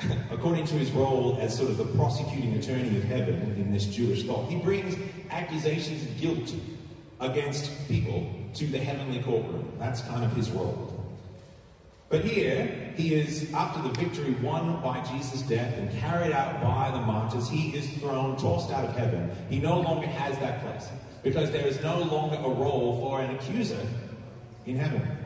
according 0.30 0.64
to 0.66 0.74
his 0.74 0.90
role 0.92 1.38
as 1.40 1.56
sort 1.56 1.70
of 1.70 1.76
the 1.76 1.84
prosecuting 1.84 2.54
attorney 2.54 2.96
of 2.96 3.04
heaven 3.04 3.54
in 3.56 3.72
this 3.72 3.86
Jewish 3.86 4.24
thought, 4.24 4.48
he 4.48 4.56
brings 4.56 4.96
accusations 5.30 6.02
of 6.02 6.20
guilt 6.20 6.54
against 7.20 7.88
people 7.88 8.32
to 8.54 8.66
the 8.66 8.78
heavenly 8.78 9.20
courtroom. 9.22 9.72
That's 9.78 10.02
kind 10.02 10.24
of 10.24 10.32
his 10.34 10.50
role. 10.50 10.94
But 12.08 12.24
here, 12.24 12.92
he 12.96 13.14
is, 13.14 13.52
after 13.52 13.82
the 13.82 13.90
victory 13.90 14.32
won 14.42 14.80
by 14.80 15.00
Jesus' 15.02 15.42
death 15.42 15.76
and 15.76 15.90
carried 16.00 16.32
out 16.32 16.62
by 16.62 16.90
the 16.90 17.00
martyrs, 17.00 17.50
he 17.50 17.76
is 17.76 17.86
thrown, 17.98 18.36
tossed 18.36 18.70
out 18.70 18.84
of 18.84 18.96
heaven. 18.96 19.30
He 19.50 19.58
no 19.58 19.80
longer 19.80 20.06
has 20.06 20.38
that 20.38 20.62
place 20.62 20.88
because 21.22 21.50
there 21.50 21.66
is 21.66 21.82
no 21.82 21.98
longer 21.98 22.36
a 22.36 22.48
role 22.48 22.98
for 23.00 23.20
an 23.20 23.34
accuser 23.34 23.86
in 24.64 24.76
heaven. 24.76 25.17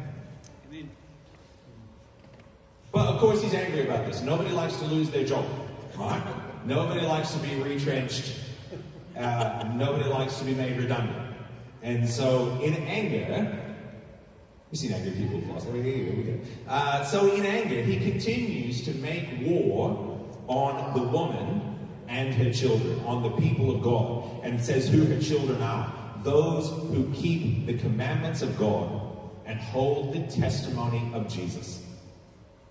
But 2.92 3.08
of 3.08 3.18
course, 3.18 3.42
he's 3.42 3.54
angry 3.54 3.84
about 3.86 4.06
this. 4.06 4.20
Nobody 4.20 4.50
likes 4.50 4.76
to 4.76 4.84
lose 4.84 5.10
their 5.10 5.24
job, 5.24 5.44
right? 5.96 6.22
Nobody 6.66 7.00
likes 7.00 7.32
to 7.32 7.38
be 7.38 7.54
retrenched. 7.56 8.38
Uh, 9.16 9.70
nobody 9.74 10.08
likes 10.08 10.38
to 10.38 10.44
be 10.44 10.54
made 10.54 10.76
redundant. 10.76 11.34
And 11.82 12.08
so, 12.08 12.58
in 12.62 12.74
anger, 12.74 13.62
We've 14.72 14.78
seen 14.78 14.92
angry 14.94 15.10
people 15.10 15.38
go. 15.40 16.40
Uh, 16.66 17.04
so 17.04 17.30
in 17.30 17.44
anger, 17.44 17.82
he 17.82 18.10
continues 18.10 18.82
to 18.86 18.94
make 18.94 19.28
war 19.42 20.18
on 20.46 20.94
the 20.94 21.02
woman 21.08 21.78
and 22.08 22.32
her 22.34 22.50
children, 22.50 22.98
on 23.04 23.22
the 23.22 23.32
people 23.32 23.70
of 23.70 23.82
God. 23.82 24.42
And 24.42 24.58
says 24.58 24.88
who 24.88 25.04
her 25.04 25.20
children 25.20 25.60
are. 25.60 25.92
Those 26.24 26.70
who 26.70 27.12
keep 27.12 27.66
the 27.66 27.76
commandments 27.76 28.40
of 28.40 28.58
God 28.58 29.30
and 29.44 29.60
hold 29.60 30.14
the 30.14 30.20
testimony 30.34 31.10
of 31.12 31.28
Jesus. 31.28 31.81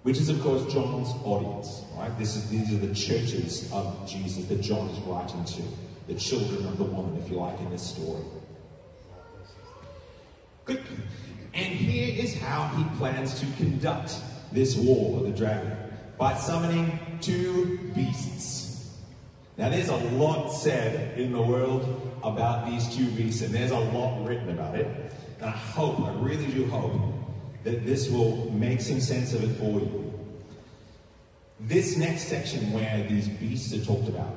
Which 0.04 0.18
is, 0.18 0.30
of 0.30 0.42
course, 0.42 0.72
John's 0.74 1.10
audience, 1.24 1.84
right? 1.96 2.18
This 2.18 2.36
is, 2.36 2.50
these 2.50 2.74
are 2.74 2.78
the 2.78 2.94
churches 2.94 3.72
of 3.72 4.08
Jesus 4.08 4.46
that 4.46 4.62
John 4.62 4.90
is 4.90 5.00
writing 5.02 5.46
to. 5.46 5.62
The 6.08 6.16
children 6.16 6.66
of 6.66 6.78
the 6.78 6.84
woman, 6.84 7.22
if 7.22 7.30
you 7.30 7.38
like, 7.38 7.60
in 7.60 7.70
this 7.70 7.84
story. 7.84 8.24
Good. 10.66 10.82
And 11.54 11.74
here 11.74 12.24
is 12.24 12.36
how 12.36 12.68
he 12.70 12.84
plans 12.98 13.40
to 13.40 13.46
conduct 13.58 14.16
this 14.52 14.76
war 14.76 15.14
with 15.14 15.32
the 15.32 15.38
dragon 15.38 15.78
by 16.18 16.36
summoning 16.36 17.00
two 17.22 17.78
beasts. 17.94 18.98
Now, 19.58 19.70
there's 19.70 19.90
a 19.90 19.96
lot 19.96 20.50
said 20.50 21.20
in 21.20 21.32
the 21.32 21.42
world 21.42 21.84
about 22.24 22.66
these 22.66 22.96
two 22.96 23.06
beasts, 23.12 23.42
and 23.42 23.54
there's 23.54 23.72
a 23.72 23.80
lot 23.80 24.26
written 24.26 24.50
about 24.50 24.76
it. 24.76 25.14
And 25.40 25.50
I 25.50 25.54
hope, 25.54 26.00
I 26.00 26.14
really 26.14 26.48
do 26.48 26.66
hope, 26.66 26.94
that 27.64 27.86
this 27.86 28.10
will 28.10 28.52
make 28.52 28.82
some 28.82 29.00
sense 29.00 29.34
of 29.34 29.44
it 29.44 29.56
for 29.58 29.80
you. 29.80 30.08
This 31.60 31.96
next 31.96 32.28
section, 32.28 32.72
where 32.74 33.06
these 33.08 33.28
beasts 33.28 33.74
are 33.74 33.86
talked 33.86 34.10
about, 34.10 34.36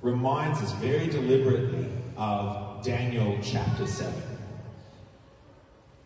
reminds 0.00 0.60
us 0.62 0.72
very 0.72 1.06
deliberately 1.06 1.86
of 2.16 2.82
Daniel 2.82 3.38
chapter 3.42 3.86
7. 3.86 4.12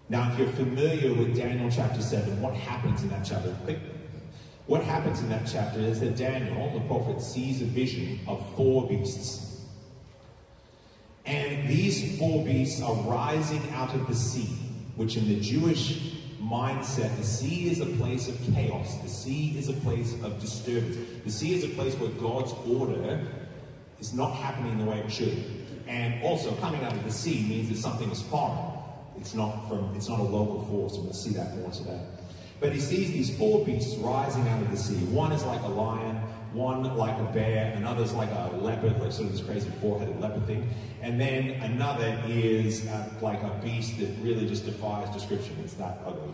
Now, 0.09 0.31
if 0.33 0.39
you're 0.39 0.49
familiar 0.49 1.15
with 1.15 1.37
Daniel 1.37 1.71
chapter 1.71 2.03
7, 2.03 2.41
what 2.41 2.55
happens 2.55 3.03
in 3.03 3.11
that 3.11 3.25
chapter? 3.25 3.55
What 4.67 4.83
happens 4.83 5.21
in 5.21 5.29
that 5.29 5.49
chapter 5.51 5.79
is 5.79 6.01
that 6.01 6.17
Daniel, 6.17 6.73
the 6.73 6.81
prophet, 6.87 7.23
sees 7.23 7.63
a 7.63 7.65
vision 7.65 8.21
of 8.27 8.45
four 8.57 8.89
beasts. 8.89 9.63
And 11.25 11.69
these 11.69 12.19
four 12.19 12.45
beasts 12.45 12.83
are 12.83 12.95
rising 13.03 13.63
out 13.73 13.95
of 13.95 14.07
the 14.07 14.15
sea, 14.15 14.49
which 14.97 15.17
in 15.17 15.29
the 15.29 15.41
Jewish 15.41 16.16
mindset, 16.47 17.17
the 17.17 17.25
sea 17.25 17.71
is 17.71 17.81
a 17.81 17.87
place 17.87 18.29
of 18.29 18.39
chaos. 18.55 18.97
The 19.03 19.09
sea 19.09 19.55
is 19.59 19.69
a 19.69 19.73
place 19.73 20.15
of 20.23 20.41
disturbance. 20.41 20.97
The 21.25 21.31
sea 21.31 21.55
is 21.55 21.65
a 21.65 21.69
place 21.69 21.95
where 21.95 22.11
God's 22.11 22.53
order 22.69 23.27
is 24.01 24.15
not 24.15 24.33
happening 24.35 24.79
the 24.79 24.85
way 24.85 24.99
it 24.99 25.11
should. 25.11 25.45
And 25.89 26.23
also, 26.23 26.55
coming 26.57 26.83
out 26.85 26.93
of 26.93 27.05
the 27.05 27.13
sea 27.13 27.47
means 27.49 27.69
that 27.69 27.79
something 27.79 28.11
is 28.11 28.23
foreign. 28.23 28.77
It's 29.19 29.35
not 29.35 29.69
from 29.69 29.95
it's 29.97 30.09
not 30.09 30.21
a 30.21 30.25
local 30.25 30.65
force, 30.67 30.95
and 30.95 31.05
we'll 31.05 31.13
see 31.13 31.31
that 31.31 31.57
more 31.57 31.71
today. 31.71 32.01
But 32.61 32.73
he 32.73 32.81
sees 32.81 33.13
these 33.13 33.37
four 33.37 33.65
beasts 33.65 33.97
rising 33.97 34.47
out 34.49 34.63
of 34.63 34.71
the 34.71 34.77
sea. 34.77 34.97
One 35.07 35.33
is 35.33 35.45
like 35.45 35.63
a 35.63 35.69
lion, 35.69 36.21
one 36.57 36.83
like 36.97 37.19
a 37.19 37.33
bear, 37.33 37.73
another's 37.77 38.13
like 38.15 38.31
a 38.31 38.57
leopard, 38.57 38.99
like 39.01 39.13
sort 39.13 39.27
of 39.27 39.33
this 39.33 39.43
crazy 39.43 39.71
four-headed 39.81 40.19
leopard 40.21 40.47
thing. 40.47 40.69
And 41.03 41.21
then 41.21 41.51
another 41.63 42.21
is 42.27 42.87
uh, 42.89 43.09
like 43.21 43.43
a 43.43 43.61
beast 43.63 43.99
that 43.99 44.09
really 44.23 44.49
just 44.49 44.65
defies 44.65 45.13
description. 45.13 45.57
It's 45.63 45.75
that 45.75 46.01
ugly. 46.07 46.33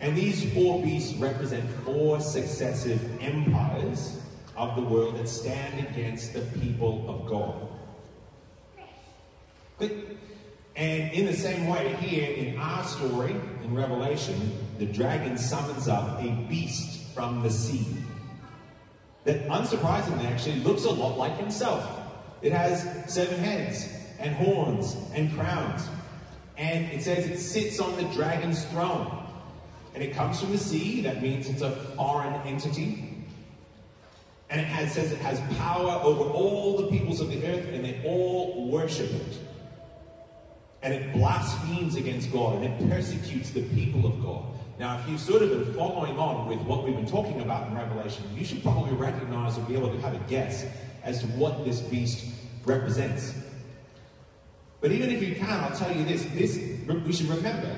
And 0.00 0.16
these 0.16 0.52
four 0.52 0.82
beasts 0.82 1.14
represent 1.14 1.68
four 1.84 2.20
successive 2.20 3.00
empires 3.22 4.20
of 4.56 4.76
the 4.76 4.82
world 4.82 5.16
that 5.16 5.28
stand 5.28 5.86
against 5.86 6.34
the 6.34 6.40
people 6.60 7.04
of 7.08 7.26
God. 7.26 7.68
And 10.76 11.12
in 11.12 11.26
the 11.26 11.32
same 11.32 11.68
way, 11.68 11.94
here 12.00 12.30
in 12.32 12.58
our 12.58 12.82
story, 12.84 13.30
in 13.62 13.74
Revelation, 13.74 14.58
the 14.78 14.86
dragon 14.86 15.38
summons 15.38 15.86
up 15.88 16.20
a 16.20 16.30
beast 16.48 17.14
from 17.14 17.42
the 17.42 17.50
sea 17.50 17.86
that, 19.24 19.46
unsurprisingly, 19.48 20.24
actually 20.26 20.56
looks 20.56 20.84
a 20.84 20.90
lot 20.90 21.18
like 21.18 21.36
himself. 21.36 21.88
It 22.42 22.52
has 22.52 23.12
seven 23.12 23.38
heads 23.38 23.88
and 24.18 24.34
horns 24.34 24.96
and 25.14 25.32
crowns. 25.34 25.88
And 26.56 26.86
it 26.92 27.02
says 27.02 27.26
it 27.26 27.38
sits 27.38 27.80
on 27.80 27.96
the 27.96 28.04
dragon's 28.14 28.64
throne. 28.66 29.26
And 29.94 30.02
it 30.02 30.12
comes 30.12 30.40
from 30.40 30.52
the 30.52 30.58
sea, 30.58 31.00
that 31.02 31.22
means 31.22 31.48
it's 31.48 31.62
a 31.62 31.70
foreign 31.96 32.34
entity. 32.46 33.24
And 34.50 34.60
it 34.60 34.66
has, 34.66 34.92
says 34.92 35.12
it 35.12 35.18
has 35.18 35.40
power 35.56 36.00
over 36.02 36.24
all 36.24 36.76
the 36.76 36.88
peoples 36.88 37.20
of 37.20 37.28
the 37.30 37.44
earth, 37.46 37.66
and 37.68 37.84
they 37.84 38.02
all 38.04 38.68
worship 38.70 39.10
it 39.10 39.38
and 40.84 40.92
it 40.92 41.12
blasphemes 41.14 41.96
against 41.96 42.30
God 42.30 42.62
and 42.62 42.64
it 42.64 42.90
persecutes 42.90 43.50
the 43.50 43.62
people 43.62 44.06
of 44.06 44.22
God. 44.22 44.44
Now, 44.78 44.98
if 44.98 45.08
you've 45.08 45.20
sort 45.20 45.42
of 45.42 45.50
been 45.50 45.72
following 45.74 46.18
on 46.18 46.48
with 46.48 46.60
what 46.62 46.84
we've 46.84 46.96
been 46.96 47.06
talking 47.06 47.40
about 47.40 47.68
in 47.68 47.76
Revelation, 47.76 48.24
you 48.34 48.44
should 48.44 48.62
probably 48.62 48.92
recognize 48.94 49.56
and 49.56 49.66
be 49.68 49.74
able 49.74 49.90
to 49.90 50.00
have 50.00 50.14
a 50.14 50.28
guess 50.28 50.66
as 51.04 51.20
to 51.20 51.26
what 51.28 51.64
this 51.64 51.80
beast 51.80 52.26
represents. 52.64 53.34
But 54.80 54.90
even 54.90 55.10
if 55.10 55.22
you 55.22 55.36
can't, 55.36 55.62
I'll 55.62 55.76
tell 55.76 55.94
you 55.96 56.04
this, 56.04 56.24
this 56.34 56.56
we 56.88 57.12
should 57.12 57.28
remember 57.28 57.74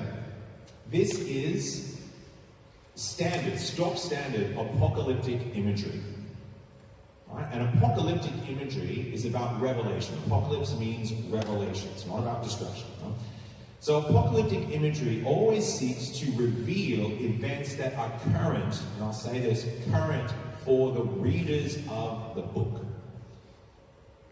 this 0.89 1.19
is 1.19 2.01
standard, 2.95 3.59
stock 3.59 3.97
standard 3.97 4.57
apocalyptic 4.57 5.55
imagery. 5.55 6.01
Right? 7.27 7.47
And 7.51 7.77
apocalyptic 7.77 8.31
imagery 8.49 9.11
is 9.13 9.25
about 9.25 9.61
revelation. 9.61 10.17
Apocalypse 10.25 10.75
means 10.79 11.11
revelation. 11.29 11.89
It's 11.93 12.07
not 12.07 12.19
about 12.19 12.43
destruction. 12.43 12.87
So 13.87 13.99
apocalyptic 13.99 14.69
imagery 14.69 15.23
always 15.25 15.65
seeks 15.65 16.09
to 16.19 16.25
reveal 16.33 17.05
events 17.23 17.75
that 17.75 17.95
are 17.95 18.11
current, 18.33 18.81
and 18.95 19.03
I'll 19.05 19.13
say 19.13 19.39
this, 19.39 19.65
current 19.89 20.29
for 20.65 20.91
the 20.91 21.03
readers 21.03 21.77
of 21.89 22.35
the 22.35 22.41
book. 22.41 22.85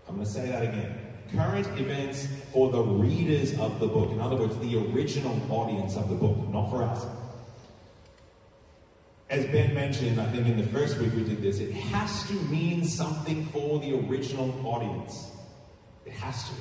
I'm 0.10 0.16
going 0.16 0.28
to 0.28 0.34
say 0.34 0.50
that 0.50 0.62
again. 0.62 1.00
current 1.34 1.68
events 1.80 2.28
for 2.52 2.70
the 2.70 2.82
readers 2.82 3.58
of 3.58 3.80
the 3.80 3.88
book. 3.88 4.12
In 4.12 4.20
other 4.20 4.36
words, 4.36 4.58
the 4.58 4.76
original 4.92 5.40
audience 5.50 5.96
of 5.96 6.10
the 6.10 6.16
book, 6.16 6.36
not 6.50 6.70
for 6.70 6.84
us. 6.84 7.06
As 9.30 9.46
Ben 9.46 9.74
mentioned, 9.74 10.20
I 10.20 10.30
think 10.34 10.48
in 10.48 10.58
the 10.58 10.68
first 10.68 10.98
week 10.98 11.14
we 11.16 11.24
did 11.24 11.42
this, 11.42 11.60
it 11.60 11.72
has 11.72 12.28
to 12.28 12.34
mean 12.52 12.84
something 12.84 13.46
for 13.46 13.80
the 13.80 14.06
original 14.06 14.54
audience. 14.68 15.32
It 16.06 16.12
has 16.12 16.44
to. 16.50 16.56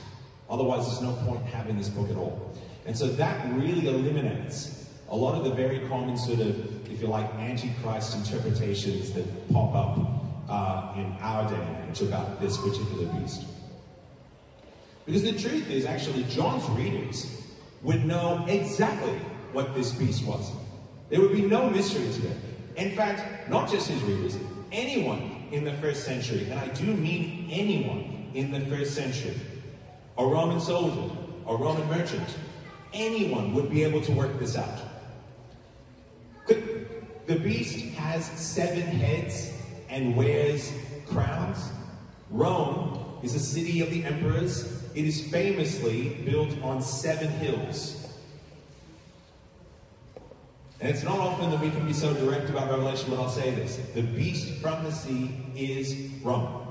Otherwise, 0.48 0.86
there's 0.86 1.02
no 1.02 1.12
point 1.26 1.44
having 1.46 1.76
this 1.76 1.88
book 1.88 2.08
at 2.08 2.16
all. 2.16 2.54
And 2.86 2.96
so 2.96 3.08
that 3.08 3.52
really 3.54 3.88
eliminates 3.88 4.88
a 5.08 5.16
lot 5.16 5.34
of 5.34 5.44
the 5.44 5.50
very 5.50 5.80
common 5.88 6.16
sort 6.16 6.40
of, 6.40 6.90
if 6.90 7.00
you 7.00 7.06
like, 7.06 7.32
antichrist 7.34 8.16
interpretations 8.16 9.12
that 9.12 9.52
pop 9.52 9.74
up 9.74 9.98
uh, 10.48 10.98
in 10.98 11.16
our 11.20 11.48
day 11.48 11.56
and 11.56 11.90
age 11.90 12.02
about 12.02 12.40
this 12.40 12.56
particular 12.58 13.06
beast. 13.14 13.44
Because 15.06 15.22
the 15.22 15.32
truth 15.32 15.70
is, 15.70 15.84
actually, 15.84 16.24
John's 16.24 16.68
readers 16.70 17.42
would 17.82 18.04
know 18.04 18.44
exactly 18.48 19.18
what 19.52 19.74
this 19.74 19.92
beast 19.92 20.24
was. 20.24 20.50
There 21.10 21.20
would 21.20 21.32
be 21.32 21.42
no 21.42 21.68
mystery 21.68 22.10
to 22.20 22.28
it. 22.28 22.36
In 22.76 22.96
fact, 22.96 23.48
not 23.48 23.70
just 23.70 23.88
his 23.88 24.02
readers, 24.02 24.36
anyone 24.72 25.46
in 25.52 25.64
the 25.64 25.74
first 25.74 26.04
century, 26.04 26.48
and 26.50 26.58
I 26.58 26.68
do 26.68 26.84
mean 26.84 27.48
anyone 27.50 28.30
in 28.34 28.50
the 28.50 28.60
first 28.60 28.94
century, 28.94 29.34
a 30.18 30.24
Roman 30.26 30.60
soldier, 30.60 31.14
a 31.46 31.54
Roman 31.54 31.86
merchant, 31.88 32.28
anyone 32.94 33.52
would 33.54 33.70
be 33.70 33.82
able 33.82 34.00
to 34.02 34.12
work 34.12 34.38
this 34.38 34.56
out. 34.56 34.80
The 37.26 37.36
beast 37.36 37.78
has 37.94 38.26
seven 38.26 38.82
heads 38.82 39.50
and 39.88 40.14
wears 40.14 40.72
crowns. 41.06 41.70
Rome 42.30 43.18
is 43.22 43.34
a 43.34 43.40
city 43.40 43.80
of 43.80 43.90
the 43.90 44.04
emperors. 44.04 44.82
It 44.94 45.06
is 45.06 45.26
famously 45.30 46.10
built 46.26 46.50
on 46.62 46.82
seven 46.82 47.30
hills. 47.30 48.00
And 50.80 50.90
it's 50.90 51.02
not 51.02 51.18
often 51.18 51.50
that 51.50 51.60
we 51.60 51.70
can 51.70 51.86
be 51.86 51.94
so 51.94 52.12
direct 52.12 52.50
about 52.50 52.68
Revelation, 52.68 53.08
but 53.08 53.18
I'll 53.18 53.30
say 53.30 53.54
this. 53.54 53.76
The 53.94 54.02
beast 54.02 54.60
from 54.60 54.84
the 54.84 54.92
sea 54.92 55.30
is 55.56 55.96
Rome. 56.22 56.66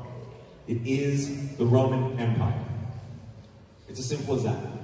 It 0.68 0.86
is 0.86 1.58
the 1.58 1.65
Roman 1.65 2.20
Empire. 2.20 2.63
It's 3.89 4.00
as 4.00 4.08
simple 4.08 4.36
as 4.36 4.44
that. 4.44 4.83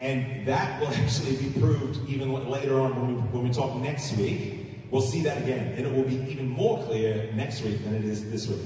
And 0.00 0.46
that 0.46 0.80
will 0.80 0.88
actually 0.94 1.36
be 1.36 1.58
proved 1.58 2.08
even 2.08 2.32
later 2.48 2.80
on 2.80 2.94
when 3.00 3.14
we, 3.14 3.20
when 3.30 3.48
we 3.48 3.54
talk 3.54 3.76
next 3.76 4.16
week. 4.16 4.52
We'll 4.90 5.02
see 5.02 5.22
that 5.22 5.38
again. 5.38 5.74
And 5.76 5.86
it 5.86 5.92
will 5.92 6.04
be 6.04 6.16
even 6.30 6.48
more 6.48 6.82
clear 6.84 7.30
next 7.34 7.62
week 7.62 7.82
than 7.84 7.94
it 7.94 8.04
is 8.04 8.30
this 8.30 8.46
week. 8.46 8.60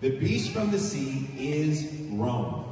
The 0.00 0.10
beast 0.10 0.50
from 0.50 0.70
the 0.70 0.78
sea 0.78 1.28
is 1.36 1.90
Rome. 2.10 2.64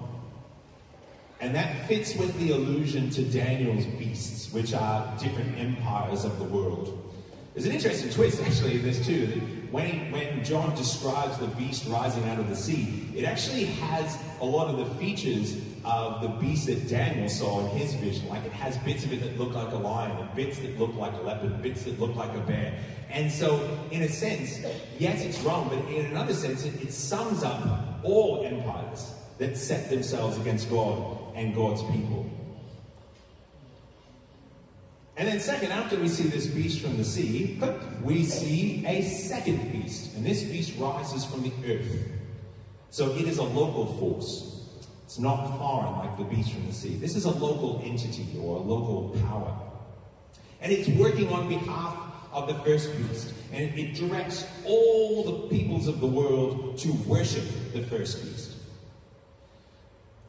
And 1.41 1.55
that 1.57 1.89
fits 1.89 2.15
with 2.15 2.39
the 2.39 2.53
allusion 2.53 3.11
to 3.11 3.25
Daniel's 3.25 3.85
beasts, 3.85 4.53
which 4.53 4.75
are 4.75 5.13
different 5.19 5.59
empires 5.59 6.25
of 6.25 6.39
the 6.39 6.45
world. 6.45 7.13
There's 7.55 7.67
an 7.67 7.73
interesting 7.73 8.11
twist 8.11 8.41
actually 8.43 8.77
in 8.77 8.83
this 8.83 9.05
too. 9.05 9.62
When, 9.73 10.12
when 10.12 10.45
John 10.45 10.75
describes 10.76 11.38
the 11.38 11.47
beast 11.47 11.87
rising 11.88 12.29
out 12.29 12.38
of 12.38 12.47
the 12.50 12.55
sea, 12.55 13.09
it 13.17 13.25
actually 13.25 13.64
has 13.64 14.19
a 14.43 14.45
lot 14.45 14.69
of 14.69 14.76
the 14.76 14.95
features 14.97 15.57
of 15.83 16.21
the 16.21 16.29
beast 16.29 16.67
that 16.67 16.91
Daniel 16.91 17.26
saw 17.31 17.61
in 17.61 17.79
his 17.79 17.95
vision. 17.95 18.29
Like 18.29 18.45
it 18.45 18.52
has 18.52 18.76
bits 18.76 19.02
of 19.05 19.14
it 19.14 19.23
that 19.23 19.38
look 19.38 19.55
like 19.55 19.73
a 19.73 19.76
lion, 19.76 20.14
and 20.19 20.35
bits 20.35 20.59
that 20.59 20.79
look 20.79 20.95
like 20.95 21.14
a 21.14 21.23
leopard, 21.23 21.62
bits 21.62 21.85
that 21.85 21.99
look 21.99 22.14
like 22.17 22.35
a 22.35 22.41
bear. 22.41 22.75
And 23.09 23.33
so, 23.33 23.67
in 23.91 24.02
a 24.02 24.11
sense, 24.11 24.61
yes, 24.99 25.23
it's 25.23 25.41
wrong, 25.41 25.71
but 25.71 25.79
in 25.91 26.05
another 26.05 26.35
sense, 26.35 26.67
it, 26.67 26.75
it 26.83 26.93
sums 26.93 27.43
up 27.43 28.05
all 28.05 28.45
empires 28.45 29.14
that 29.38 29.57
set 29.57 29.88
themselves 29.88 30.37
against 30.37 30.69
God 30.69 31.19
and 31.35 31.55
God's 31.55 31.83
people. 31.85 32.31
And 35.16 35.28
then, 35.28 35.40
second, 35.40 35.73
after 35.73 35.99
we 35.99 36.09
see 36.09 36.25
this 36.25 36.47
beast 36.47 36.81
from 36.81 36.97
the 36.97 37.04
sea, 37.04 37.61
we 38.02 38.25
see 38.25 38.85
a 38.87 39.02
second 39.02 39.71
beast. 39.71 40.16
And 40.16 40.25
this 40.25 40.42
beast 40.42 40.78
rises 40.78 41.25
from 41.25 41.42
the 41.42 41.52
earth. 41.66 42.09
So 42.91 43.15
it 43.17 43.28
is 43.28 43.39
a 43.39 43.43
local 43.43 43.87
force. 43.99 44.49
It's 45.04 45.19
not 45.19 45.58
foreign 45.58 45.99
like 45.99 46.17
the 46.17 46.25
beast 46.25 46.52
from 46.52 46.67
the 46.67 46.73
sea. 46.73 46.97
This 46.97 47.17
is 47.17 47.26
a 47.26 47.30
local 47.30 47.82
entity 47.84 48.26
or 48.41 48.56
a 48.56 48.60
local 48.60 49.15
power. 49.28 49.54
And 50.63 50.73
it's 50.73 50.89
working 50.89 51.28
on 51.28 51.49
behalf 51.49 51.97
of 52.32 52.49
the 52.49 52.54
first 52.65 52.91
beast. 52.97 53.34
And 53.52 53.78
it 53.78 53.95
directs 53.95 54.47
all 54.65 55.25
the 55.25 55.49
peoples 55.49 55.89
of 55.89 56.00
the 56.00 56.06
world 56.06 56.78
to 56.78 56.93
worship 57.06 57.45
the 57.75 57.82
first 57.82 58.23
beast. 58.23 58.54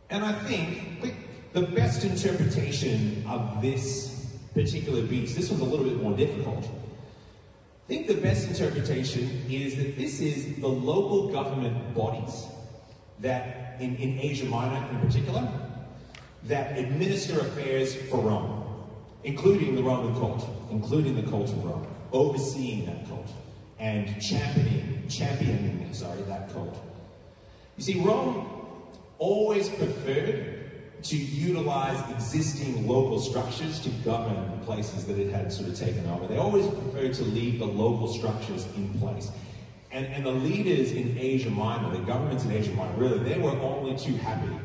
And 0.10 0.26
I 0.26 0.34
think 0.34 1.16
the 1.54 1.62
best 1.62 2.04
interpretation 2.04 3.24
of 3.28 3.62
this 3.62 4.13
particular 4.54 5.02
beast. 5.02 5.36
This 5.36 5.50
was 5.50 5.60
a 5.60 5.64
little 5.64 5.86
bit 5.86 6.02
more 6.02 6.16
difficult. 6.16 6.64
I 6.66 7.88
think 7.88 8.08
the 8.08 8.16
best 8.16 8.48
interpretation 8.48 9.46
is 9.50 9.76
that 9.76 9.98
this 9.98 10.22
is 10.22 10.56
the 10.62 10.68
local 10.68 11.32
government 11.32 11.94
bodies 11.94 12.46
that, 13.20 13.76
in, 13.80 13.96
in 13.98 14.20
Asia 14.20 14.46
Minor 14.46 14.88
in 14.90 15.00
particular, 15.00 15.48
that 16.44 16.78
administer 16.78 17.40
affairs 17.40 17.96
for 17.96 18.22
Rome, 18.22 18.64
including 19.24 19.76
the 19.76 19.84
Roman 19.84 20.14
cult, 20.16 20.48
including 20.72 21.16
the 21.16 21.30
cult 21.30 21.50
of 21.50 21.64
Rome, 21.64 21.88
overseeing 22.12 22.86
that 22.86 23.08
cult, 23.08 23.30
and 23.80 24.22
championing, 24.22 25.04
championing, 25.10 25.94
sorry, 25.94 26.22
that 26.24 26.52
cult. 26.54 26.78
You 27.78 27.84
see, 27.84 28.00
Rome 28.00 28.48
always 29.18 29.70
preferred 29.70 30.53
to 31.04 31.18
utilize 31.18 32.00
existing 32.12 32.88
local 32.88 33.20
structures 33.20 33.80
to 33.82 33.90
govern 34.06 34.52
the 34.52 34.66
places 34.66 35.06
that 35.06 35.20
it 35.20 35.32
had 35.32 35.52
sort 35.52 35.68
of 35.70 35.78
taken 35.78 36.06
over. 36.10 36.28
They 36.28 36.38
always 36.38 36.66
preferred 36.68 37.14
to 37.16 37.24
leave 37.24 37.60
the 37.60 37.66
local 37.66 38.08
structures 38.08 38.66
in 38.78 38.94
place. 39.00 39.30
And, 39.92 40.06
and 40.08 40.26
the 40.26 40.32
leaders 40.32 40.94
in 40.94 41.18
Asia 41.18 41.50
Minor, 41.50 41.96
the 41.96 42.04
governments 42.04 42.46
in 42.46 42.52
Asia 42.52 42.72
Minor, 42.72 42.94
really, 42.98 43.20
they 43.20 43.38
were 43.38 43.52
only 43.52 43.98
too 43.98 44.16
happy 44.16 44.56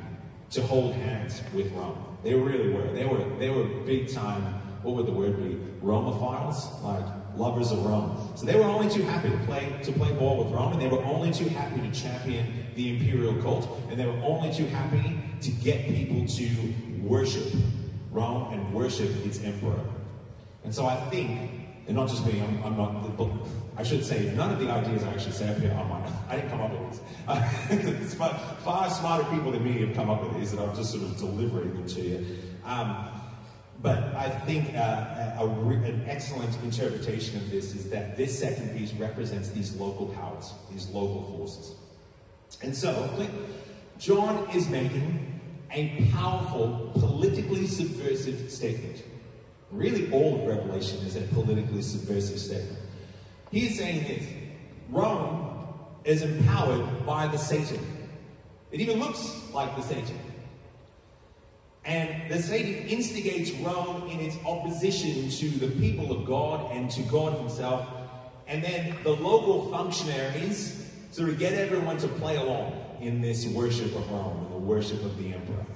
to 0.51 0.63
hold 0.63 0.95
hands 0.95 1.43
with 1.53 1.71
Rome. 1.73 2.17
They 2.23 2.35
really 2.35 2.73
were. 2.73 2.93
They 2.93 3.05
were, 3.05 3.25
they 3.39 3.51
were 3.51 3.65
big 3.65 4.09
time, 4.09 4.43
what 4.83 4.95
would 4.95 5.07
the 5.07 5.13
word 5.13 5.37
be? 5.37 5.57
Romophiles? 5.85 6.83
Like 6.83 7.05
lovers 7.37 7.73
of 7.73 7.85
Rome. 7.85 8.33
So 8.37 8.47
they 8.47 8.57
were 8.57 8.65
only 8.65 8.89
too 8.89 9.03
happy 9.03 9.31
to 9.31 9.39
play, 9.39 9.73
to 9.83 9.93
play 9.93 10.13
ball 10.13 10.43
with 10.43 10.53
Rome, 10.53 10.73
and 10.73 10.83
they 10.83 10.89
were 10.89 11.03
only 11.05 11.33
too 11.33 11.49
happy 11.49 11.81
to 11.81 11.91
champion 11.93 12.67
the 12.75 12.97
imperial 12.97 13.35
cult, 13.43 13.81
and 13.91 13.99
they 13.99 14.07
were 14.07 14.21
only 14.23 14.53
too 14.53 14.67
happy 14.67 15.21
to 15.41 15.51
get 15.51 15.87
people 15.87 16.27
to 16.27 16.49
worship 17.03 17.53
Rome 18.11 18.53
and 18.53 18.73
worship 18.73 19.11
its 19.25 19.43
emperor. 19.43 19.81
And 20.65 20.75
so 20.75 20.87
I 20.87 20.97
think, 21.11 21.51
and 21.87 21.97
not 21.97 22.09
just 22.09 22.27
me, 22.27 22.41
I'm, 22.41 22.63
I'm 22.65 22.77
not, 22.77 23.19
I 23.77 23.83
should 23.83 24.05
say, 24.05 24.33
none 24.35 24.51
of 24.51 24.59
the 24.59 24.71
ideas 24.71 25.05
I 25.05 25.11
actually 25.11 25.33
say 25.33 25.49
up 25.49 25.59
here 25.59 25.73
are 25.73 25.85
mine. 25.85 26.13
I 26.29 26.37
didn't 26.37 26.51
come 26.51 26.61
up 26.61 26.73
with 26.73 26.91
these. 26.91 27.01
Uh, 27.29 28.39
far, 28.65 28.91
smarter 28.91 29.25
people 29.31 29.53
than 29.53 29.63
me 29.63 29.87
have 29.87 29.95
come 29.95 30.11
up 30.11 30.23
with 30.23 30.35
these, 30.39 30.53
and 30.53 30.61
I'm 30.61 30.75
just 30.75 30.91
sort 30.91 31.05
of 31.05 31.17
delivering 31.19 31.75
them 31.75 31.87
to 31.87 32.01
you. 32.01 32.39
Um, 32.65 33.18
but 33.81 33.99
I 34.17 34.29
think 34.29 34.75
uh, 34.75 35.37
a, 35.39 35.45
a, 35.45 35.47
an 35.47 36.05
excellent 36.09 36.57
interpretation 36.63 37.37
of 37.37 37.51
this 37.51 37.75
is 37.77 37.89
that 37.91 38.17
this 38.17 38.37
second 38.37 38.77
piece 38.77 38.93
represents 38.95 39.51
these 39.51 39.75
local 39.77 40.07
powers, 40.07 40.53
these 40.71 40.89
local 40.89 41.23
forces. 41.37 41.75
And 42.63 42.75
so, 42.75 43.09
John 43.99 44.49
is 44.51 44.69
making 44.69 45.41
a 45.71 46.09
powerful, 46.13 46.91
politically 46.95 47.67
subversive 47.67 48.51
statement. 48.51 49.05
Really, 49.71 50.11
all 50.11 50.41
of 50.41 50.47
Revelation 50.47 50.99
is 51.07 51.15
a 51.15 51.21
politically 51.21 51.83
subversive 51.83 52.39
statement. 52.41 52.79
He 53.53 53.67
is 53.67 53.79
saying 53.79 54.03
this 54.09 54.27
Rome 54.89 55.69
is 56.05 56.23
empowered 56.23 57.07
by 57.07 57.29
the 57.29 57.37
Satan. 57.37 57.79
It 58.73 58.81
even 58.81 58.99
looks 58.99 59.35
like 59.53 59.77
the 59.77 59.83
Satan. 59.83 60.19
And 61.85 62.31
the 62.31 62.41
Satan 62.43 62.87
instigates 62.87 63.51
Rome 63.53 64.09
in 64.11 64.21
its 64.21 64.37
opposition 64.45 65.31
to 65.31 65.49
the 65.49 65.69
people 65.81 66.13
of 66.13 66.27
God 66.27 66.71
and 66.73 66.91
to 66.91 67.03
God 67.03 67.39
Himself. 67.39 67.89
And 68.47 68.63
then 68.63 68.97
the 69.05 69.11
local 69.11 69.71
functionaries 69.71 70.91
sort 71.11 71.31
of 71.31 71.39
get 71.39 71.55
everyone 71.55 71.97
to 71.99 72.09
play 72.09 72.37
along 72.37 72.99
in 73.01 73.21
this 73.21 73.47
worship 73.47 73.95
of 73.95 74.11
Rome 74.11 74.47
and 74.47 74.55
the 74.55 74.59
worship 74.59 75.03
of 75.05 75.17
the 75.19 75.33
emperor. 75.33 75.67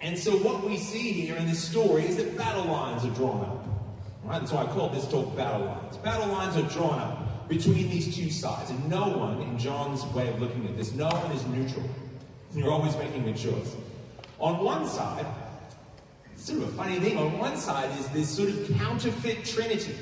And 0.00 0.18
so 0.18 0.36
what 0.38 0.64
we 0.64 0.76
see 0.76 1.12
here 1.12 1.36
in 1.36 1.46
this 1.46 1.62
story 1.62 2.04
is 2.04 2.16
that 2.16 2.36
battle 2.36 2.64
lines 2.64 3.04
are 3.04 3.10
drawn 3.10 3.40
up. 3.40 3.66
Right? 4.24 4.40
That's 4.40 4.52
why 4.52 4.62
I 4.62 4.66
call 4.66 4.90
this 4.90 5.08
talk 5.08 5.34
battle 5.36 5.66
lines. 5.66 5.96
Battle 5.98 6.28
lines 6.28 6.56
are 6.56 6.68
drawn 6.68 6.98
up 6.98 7.48
between 7.48 7.88
these 7.88 8.14
two 8.14 8.30
sides. 8.30 8.70
And 8.70 8.90
no 8.90 9.08
one, 9.08 9.40
in 9.40 9.58
John's 9.58 10.04
way 10.06 10.28
of 10.28 10.40
looking 10.40 10.66
at 10.66 10.76
this, 10.76 10.92
no 10.92 11.08
one 11.08 11.32
is 11.32 11.46
neutral. 11.46 11.88
You're 12.56 12.72
always 12.72 12.96
making 12.96 13.28
a 13.28 13.34
choice. 13.34 13.76
On 14.38 14.64
one 14.64 14.88
side, 14.88 15.26
sort 16.36 16.62
of 16.62 16.68
a 16.70 16.72
funny 16.72 16.98
thing, 16.98 17.18
on 17.18 17.38
one 17.38 17.54
side 17.58 17.90
is 17.98 18.08
this 18.08 18.34
sort 18.34 18.48
of 18.48 18.78
counterfeit 18.78 19.44
trinity. 19.44 19.94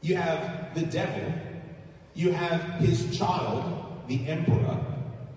You 0.00 0.16
have 0.16 0.74
the 0.74 0.86
devil, 0.86 1.30
you 2.14 2.32
have 2.32 2.62
his 2.80 3.16
child, 3.16 4.02
the 4.08 4.26
emperor, 4.28 4.82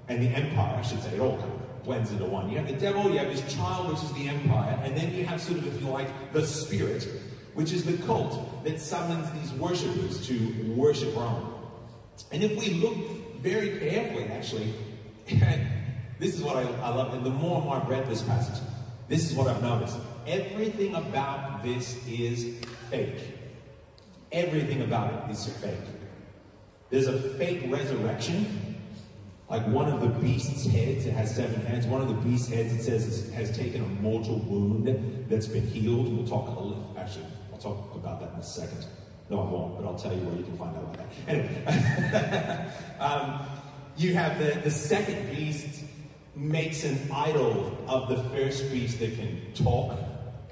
and 0.07 0.23
the 0.23 0.27
empire, 0.29 0.77
I 0.79 0.81
should 0.83 1.03
say, 1.03 1.15
it 1.15 1.19
all 1.19 1.37
kind 1.37 1.51
of 1.51 1.83
blends 1.83 2.11
into 2.11 2.25
one. 2.25 2.49
You 2.49 2.59
have 2.59 2.67
the 2.67 2.77
devil, 2.77 3.11
you 3.11 3.17
have 3.17 3.29
his 3.29 3.53
child, 3.53 3.89
which 3.89 4.01
is 4.03 4.13
the 4.13 4.29
empire, 4.29 4.79
and 4.83 4.95
then 4.95 5.13
you 5.13 5.25
have 5.25 5.41
sort 5.41 5.57
of, 5.57 5.67
if 5.67 5.81
you 5.81 5.89
like, 5.89 6.07
the 6.31 6.47
spirit, 6.47 7.05
which 7.55 7.73
is 7.73 7.83
the 7.83 7.97
cult 8.05 8.63
that 8.63 8.79
summons 8.79 9.29
these 9.31 9.51
worshippers 9.59 10.25
to 10.27 10.73
worship 10.77 11.13
Rome. 11.13 11.55
And 12.31 12.41
if 12.41 12.57
we 12.57 12.75
look 12.75 12.95
very 13.41 13.79
carefully, 13.79 14.25
actually, 14.25 14.73
this 16.23 16.35
is 16.35 16.41
what 16.41 16.55
I, 16.55 16.61
I 16.81 16.89
love, 16.89 17.13
and 17.13 17.25
the 17.25 17.29
more 17.29 17.57
and 17.57 17.65
more 17.65 17.75
I've 17.75 17.89
read 17.89 18.07
this 18.07 18.21
passage, 18.21 18.63
this 19.09 19.29
is 19.29 19.35
what 19.35 19.47
I've 19.47 19.61
noticed. 19.61 19.97
Everything 20.25 20.95
about 20.95 21.61
this 21.63 21.99
is 22.07 22.55
fake. 22.89 23.19
Everything 24.31 24.83
about 24.83 25.13
it 25.13 25.31
is 25.31 25.45
fake. 25.57 25.73
There's 26.89 27.07
a 27.07 27.19
fake 27.37 27.63
resurrection. 27.67 28.77
Like 29.49 29.67
one 29.67 29.91
of 29.91 29.99
the 29.99 30.07
beast's 30.07 30.65
heads, 30.65 31.05
it 31.05 31.11
has 31.11 31.35
seven 31.35 31.59
heads. 31.65 31.85
One 31.85 32.01
of 32.01 32.07
the 32.07 32.13
beast's 32.13 32.47
heads, 32.47 32.73
it 32.73 32.83
says, 32.83 33.29
has 33.33 33.55
taken 33.55 33.83
a 33.83 33.87
mortal 34.01 34.39
wound 34.39 34.87
that's 35.27 35.47
been 35.47 35.67
healed. 35.67 36.15
We'll 36.15 36.25
talk 36.25 36.47
a 36.47 36.51
little, 36.51 36.95
actually, 36.97 37.25
I'll 37.51 37.59
talk 37.59 37.93
about 37.95 38.21
that 38.21 38.31
in 38.33 38.39
a 38.39 38.43
second. 38.43 38.85
No, 39.29 39.41
I 39.41 39.51
won't, 39.51 39.77
but 39.77 39.85
I'll 39.85 39.99
tell 39.99 40.13
you 40.13 40.21
where 40.21 40.37
you 40.37 40.43
can 40.43 40.57
find 40.57 40.77
out 40.77 40.83
about 40.83 40.97
that. 40.97 41.09
Anyway, 41.27 42.71
um, 42.99 43.45
you 43.97 44.13
have 44.13 44.39
the, 44.39 44.59
the 44.61 44.71
second 44.71 45.29
beast 45.35 45.82
makes 46.35 46.83
an 46.83 46.99
idol 47.11 47.77
of 47.87 48.09
the 48.09 48.17
first 48.35 48.71
beast 48.71 48.99
that 48.99 49.15
can 49.15 49.39
talk, 49.53 49.97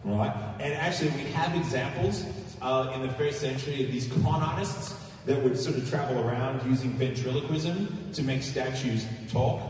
right? 0.04 0.34
And 0.60 0.74
actually, 0.74 1.10
we 1.12 1.24
have 1.32 1.56
examples 1.56 2.26
uh, 2.62 2.92
in 2.96 3.02
the 3.02 3.14
first 3.14 3.40
century 3.40 3.84
of 3.84 3.92
these 3.92 4.08
con 4.08 4.42
artists 4.42 4.96
that 5.26 5.42
would 5.44 5.58
sort 5.58 5.78
of 5.78 5.90
travel 5.90 6.20
around 6.28 6.68
using 6.70 6.92
ventriloquism 6.92 8.12
to 8.14 8.24
make 8.24 8.44
statues 8.44 9.06
talk. 9.32 9.62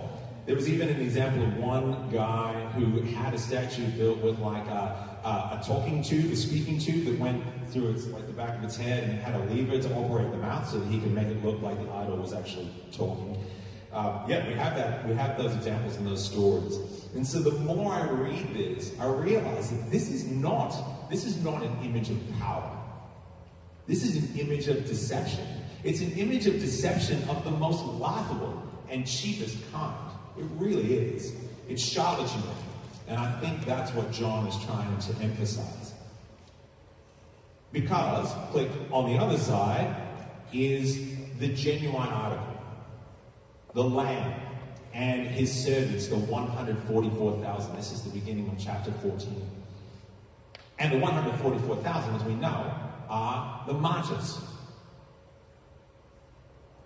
There 0.45 0.56
was 0.56 0.67
even 0.67 0.89
an 0.89 1.00
example 1.00 1.43
of 1.43 1.58
one 1.58 2.10
guy 2.12 2.54
who 2.71 3.02
had 3.02 3.34
a 3.34 3.38
statue 3.38 3.86
built 3.91 4.19
with 4.19 4.39
like 4.39 4.65
a, 4.67 5.19
a, 5.24 5.60
a 5.60 5.63
talking 5.65 6.02
tube, 6.02 6.32
a 6.32 6.36
speaking 6.36 6.80
tube 6.80 7.06
that 7.06 7.19
went 7.19 7.43
through 7.69 7.91
its, 7.91 8.08
like 8.08 8.26
the 8.28 8.34
back 8.34 8.58
of 8.58 8.63
its 8.63 8.76
head 8.76 9.04
and 9.04 9.19
had 9.19 9.36
a 9.36 9.54
lever 9.54 9.80
to 9.80 9.93
operate 9.95 10.32
the 10.32 10.38
mouth 10.38 10.67
so 10.67 10.80
that 10.80 10.88
he 10.88 11.00
could 11.00 11.13
make 11.13 11.28
it 11.28 11.43
look 11.43 11.62
like 11.62 11.78
the 11.82 11.91
idol 11.93 12.17
was 12.17 12.34
actually 12.34 12.69
talking. 12.91 13.41
Uh, 13.93 14.25
yeah, 14.27 14.47
we 14.47 14.54
have 14.54 14.75
that. 14.75 15.08
We 15.08 15.13
have 15.15 15.38
those 15.38 15.54
examples 15.54 15.97
in 15.97 16.06
those 16.06 16.23
stories. 16.23 16.77
And 17.13 17.27
so 17.27 17.39
the 17.39 17.51
more 17.60 17.93
I 17.93 18.10
read 18.10 18.54
this, 18.54 18.97
I 18.99 19.08
realize 19.08 19.69
that 19.69 19.91
this 19.91 20.10
is 20.10 20.27
not 20.27 20.73
this 21.10 21.25
is 21.25 21.43
not 21.43 21.62
an 21.62 21.77
image 21.84 22.10
of 22.10 22.17
power. 22.39 22.71
This 23.86 24.04
is 24.04 24.15
an 24.15 24.39
image 24.39 24.69
of 24.69 24.88
deception. 24.88 25.45
It's 25.84 25.99
an 25.99 26.12
image 26.13 26.47
of 26.47 26.54
deception 26.54 27.21
of 27.27 27.43
the 27.43 27.51
most 27.51 27.84
laughable 27.84 28.63
and 28.89 29.06
cheapest 29.06 29.58
kind. 29.73 30.12
It 30.38 30.45
really 30.56 30.93
is. 30.93 31.34
It's 31.67 31.84
charlatanism. 31.84 32.56
And 33.08 33.19
I 33.19 33.39
think 33.41 33.65
that's 33.65 33.93
what 33.93 34.12
John 34.12 34.47
is 34.47 34.56
trying 34.65 34.97
to 34.99 35.15
emphasize. 35.21 35.93
Because, 37.73 38.32
click 38.51 38.69
on 38.91 39.12
the 39.12 39.17
other 39.21 39.38
side, 39.38 39.93
is 40.54 40.97
the 41.39 41.49
genuine 41.49 42.08
article. 42.08 42.50
The 43.73 43.84
Lamb 43.84 44.34
and 44.93 45.27
his 45.27 45.51
servants, 45.51 46.07
the 46.07 46.17
144,000. 46.17 47.75
This 47.75 47.91
is 47.91 48.01
the 48.01 48.10
beginning 48.10 48.49
of 48.49 48.60
chapter 48.60 48.91
14. 48.91 49.49
And 50.79 50.93
the 50.93 50.97
144,000, 50.97 52.15
as 52.15 52.23
we 52.23 52.34
know, 52.34 52.73
are 53.07 53.63
the 53.67 53.73
martyrs. 53.73 54.39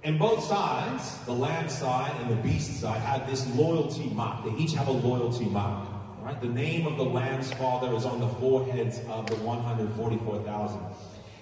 And 0.04 0.20
both 0.20 0.44
sides, 0.44 1.18
the 1.26 1.32
lamb 1.32 1.68
side 1.68 2.12
and 2.22 2.30
the 2.30 2.36
beast 2.36 2.80
side, 2.80 3.02
have 3.02 3.28
this 3.28 3.48
loyalty 3.56 4.06
mark. 4.10 4.46
They 4.46 4.52
each 4.52 4.74
have 4.74 4.88
a 4.88 4.92
loyalty 4.92 5.46
mark. 5.46 5.88
Right? 6.22 6.40
The 6.40 6.48
name 6.48 6.86
of 6.86 6.98
the 6.98 7.06
lamb's 7.06 7.52
father 7.54 7.96
is 7.96 8.06
on 8.06 8.20
the 8.20 8.28
foreheads 8.28 9.00
of 9.10 9.26
the 9.26 9.36
144,000. 9.38 10.80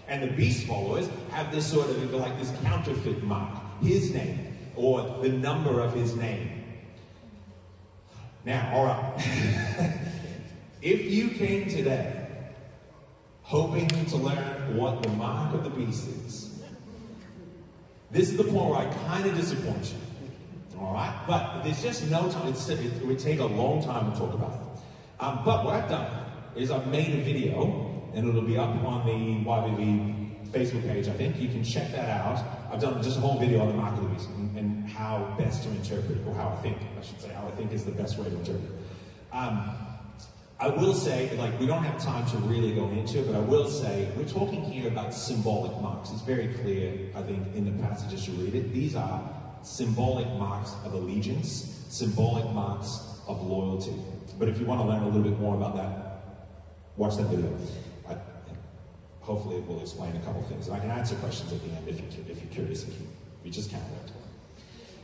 And 0.07 0.23
the 0.23 0.27
beast 0.27 0.65
followers 0.65 1.09
have 1.31 1.51
this 1.51 1.65
sort 1.69 1.89
of, 1.89 2.13
like 2.13 2.37
this 2.37 2.53
counterfeit 2.63 3.23
mark, 3.23 3.59
his 3.81 4.13
name, 4.13 4.52
or 4.75 5.19
the 5.21 5.29
number 5.29 5.79
of 5.79 5.93
his 5.93 6.15
name. 6.15 6.63
Now, 8.45 8.71
all 8.73 8.85
right. 8.85 9.99
if 10.81 11.11
you 11.11 11.29
came 11.29 11.69
today 11.69 12.23
hoping 13.43 13.87
to 13.87 14.17
learn 14.17 14.75
what 14.77 15.03
the 15.03 15.09
mark 15.09 15.53
of 15.53 15.63
the 15.63 15.69
beast 15.69 16.07
is. 16.07 16.63
This 18.09 18.29
is 18.29 18.37
the 18.37 18.43
point 18.43 18.69
where 18.69 18.79
I 18.79 18.85
kind 19.07 19.25
of 19.25 19.35
disappoint 19.35 19.93
you. 19.93 20.79
All 20.79 20.93
right? 20.93 21.13
But 21.27 21.63
there's 21.63 21.81
just 21.81 22.09
no 22.09 22.29
time. 22.29 22.47
It's, 22.47 22.67
it 22.69 23.05
would 23.05 23.19
take 23.19 23.39
a 23.39 23.45
long 23.45 23.83
time 23.83 24.11
to 24.11 24.17
talk 24.17 24.33
about 24.33 24.53
it. 24.53 24.59
Um, 25.19 25.41
but 25.45 25.65
what 25.65 25.75
I've 25.75 25.89
done 25.89 26.25
is 26.55 26.71
I've 26.71 26.87
made 26.87 27.13
a 27.13 27.21
video, 27.21 28.09
and 28.13 28.27
it'll 28.27 28.41
be 28.41 28.57
up 28.57 28.69
on 28.69 29.05
the 29.05 29.11
YBB 29.11 30.12
Facebook 30.53 30.87
page, 30.87 31.07
I 31.07 31.13
think. 31.13 31.39
You 31.39 31.49
can 31.49 31.63
check 31.63 31.91
that 31.91 32.09
out. 32.09 32.43
I've 32.71 32.79
done 32.79 33.01
just 33.03 33.17
a 33.17 33.21
whole 33.21 33.39
video 33.39 33.61
on 33.61 33.95
the 33.95 34.09
beast 34.09 34.29
and, 34.29 34.57
and 34.57 34.89
how 34.89 35.35
best 35.37 35.63
to 35.63 35.69
interpret 35.69 36.17
it, 36.17 36.27
or 36.27 36.33
how 36.35 36.49
I 36.49 36.55
think, 36.61 36.77
I 36.99 37.03
should 37.03 37.19
say, 37.19 37.29
how 37.29 37.47
I 37.47 37.51
think 37.51 37.71
is 37.73 37.83
the 37.83 37.91
best 37.91 38.17
way 38.17 38.25
to 38.25 38.35
interpret. 38.35 38.71
Um, 39.31 39.75
I 40.59 40.69
will 40.69 40.93
say, 40.93 41.35
like, 41.37 41.59
we 41.59 41.65
don't 41.65 41.83
have 41.83 42.01
time 42.01 42.25
to 42.27 42.37
really 42.37 42.73
go 42.73 42.87
into 42.89 43.19
it, 43.19 43.27
but 43.27 43.35
I 43.35 43.39
will 43.39 43.67
say, 43.67 44.09
we're 44.15 44.23
talking 44.27 44.63
here 44.63 44.87
about 44.87 45.13
symbolic 45.13 45.75
marks. 45.81 46.11
It's 46.11 46.21
very 46.21 46.47
clear, 46.61 47.09
I 47.15 47.21
think, 47.23 47.53
in 47.55 47.65
the 47.65 47.83
passage 47.83 48.13
as 48.13 48.27
you 48.27 48.33
read 48.35 48.55
it. 48.55 48.71
These 48.71 48.95
are 48.95 49.21
symbolic 49.63 50.27
marks 50.39 50.73
of 50.85 50.93
allegiance, 50.93 51.85
symbolic 51.89 52.45
marks 52.53 52.99
of 53.27 53.41
loyalty. 53.41 53.95
But 54.39 54.47
if 54.49 54.59
you 54.59 54.65
want 54.65 54.81
to 54.81 54.87
learn 54.87 55.03
a 55.03 55.05
little 55.07 55.23
bit 55.23 55.39
more 55.39 55.55
about 55.55 55.75
that, 55.75 56.25
watch 56.95 57.17
that 57.17 57.27
video. 57.27 57.57
Hopefully 59.23 59.57
it 59.57 59.67
will 59.67 59.81
explain 59.81 60.15
a 60.15 60.19
couple 60.19 60.41
things. 60.43 60.67
And 60.67 60.75
I 60.75 60.79
can 60.79 60.91
answer 60.91 61.15
questions 61.15 61.51
at 61.51 61.61
the 61.63 61.69
end 61.75 61.87
if 61.87 61.99
you're, 61.99 62.25
if 62.29 62.41
you're 62.41 62.53
curious, 62.53 62.83
if 62.83 62.99
you, 62.99 63.07
you 63.43 63.51
just 63.51 63.71
can't 63.71 63.83
wait. 63.83 64.11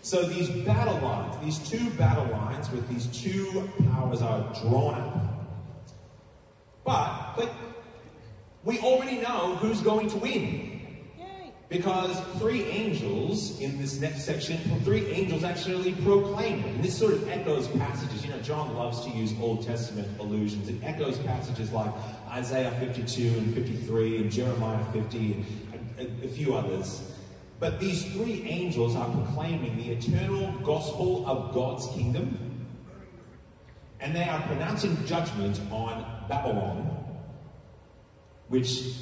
So 0.01 0.23
these 0.23 0.49
battle 0.65 0.99
lines, 1.01 1.35
these 1.43 1.69
two 1.69 1.89
battle 1.91 2.25
lines 2.31 2.71
with 2.71 2.87
these 2.89 3.07
two 3.07 3.69
powers 3.91 4.21
are 4.21 4.41
drawn 4.61 4.95
up 4.95 5.39
but, 6.89 7.33
but 7.35 7.51
we 8.63 8.79
already 8.79 9.19
know 9.19 9.55
who's 9.57 9.81
going 9.81 10.09
to 10.09 10.17
win. 10.17 10.68
Because 11.69 12.19
three 12.39 12.63
angels 12.63 13.59
in 13.59 13.77
this 13.77 14.01
next 14.01 14.25
section, 14.25 14.57
three 14.83 15.05
angels 15.05 15.43
actually 15.43 15.93
proclaim 15.93 16.59
it. 16.59 16.65
And 16.65 16.83
this 16.83 16.97
sort 16.97 17.13
of 17.13 17.29
echoes 17.29 17.67
passages. 17.67 18.25
You 18.25 18.31
know, 18.31 18.39
John 18.39 18.75
loves 18.75 19.05
to 19.05 19.11
use 19.11 19.33
Old 19.39 19.63
Testament 19.63 20.07
allusions. 20.19 20.67
It 20.67 20.83
echoes 20.83 21.19
passages 21.19 21.71
like 21.71 21.91
Isaiah 22.29 22.71
52 22.79 23.27
and 23.37 23.53
53 23.53 24.17
and 24.17 24.31
Jeremiah 24.31 24.83
50 24.91 25.45
and 25.73 25.89
a, 25.99 26.25
a 26.25 26.29
few 26.29 26.55
others. 26.55 27.13
But 27.59 27.79
these 27.79 28.03
three 28.13 28.43
angels 28.43 28.95
are 28.95 29.09
proclaiming 29.11 29.77
the 29.77 29.91
eternal 29.91 30.51
gospel 30.63 31.27
of 31.27 31.53
God's 31.53 31.85
kingdom 31.87 32.49
and 34.01 34.15
they 34.15 34.23
are 34.23 34.41
pronouncing 34.43 34.97
judgment 35.05 35.59
on 35.71 36.05
Babylon, 36.29 37.05
which, 38.47 38.93